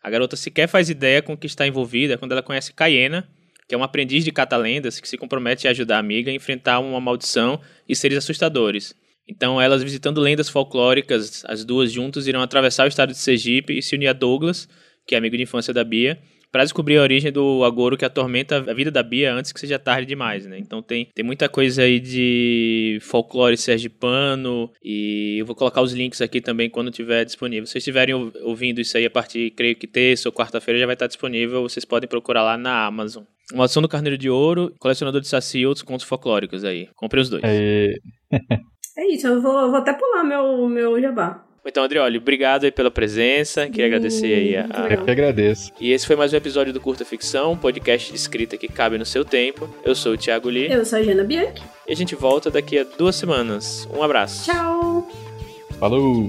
[0.03, 3.27] A garota sequer faz ideia com o que está envolvida quando ela conhece Cayena,
[3.68, 6.81] que é um aprendiz de catalendas que se compromete a ajudar a amiga a enfrentar
[6.81, 8.95] uma maldição e seres assustadores.
[9.27, 13.81] Então, elas visitando lendas folclóricas, as duas juntas irão atravessar o estado de Sergipe e
[13.81, 14.68] se unir a Douglas,
[15.07, 16.20] que é amigo de infância da Bia,
[16.53, 19.78] para descobrir a origem do agouro que atormenta a vida da Bia antes que seja
[19.78, 20.59] tarde demais, né?
[20.59, 26.20] Então tem, tem muita coisa aí de folclore sergipano e eu vou colocar os links
[26.20, 27.66] aqui também quando tiver disponível.
[27.66, 30.94] Se vocês estiverem ouvindo isso aí a partir, creio que terça ou quarta-feira já vai
[30.94, 33.24] estar disponível, vocês podem procurar lá na Amazon.
[33.55, 36.88] Maldição do Carneiro de Ouro, Colecionador de Saci e outros contos folclóricos aí.
[36.94, 37.42] Compre os dois.
[37.44, 37.94] É,
[38.98, 41.46] é isso, eu vou, eu vou até pular meu, meu jabá.
[41.64, 43.66] Então, Adrioli, obrigado aí pela presença.
[43.68, 44.88] Queria agradecer aí a.
[44.90, 45.70] Eu que agradeço.
[45.80, 48.98] E esse foi mais um episódio do Curta Ficção, um podcast de escrita que cabe
[48.98, 49.68] no seu tempo.
[49.84, 50.70] Eu sou o Thiago Lee.
[50.72, 51.62] Eu sou a Jana Bianchi.
[51.86, 53.88] E a gente volta daqui a duas semanas.
[53.94, 54.50] Um abraço.
[54.50, 55.08] Tchau.
[55.78, 56.28] Falou.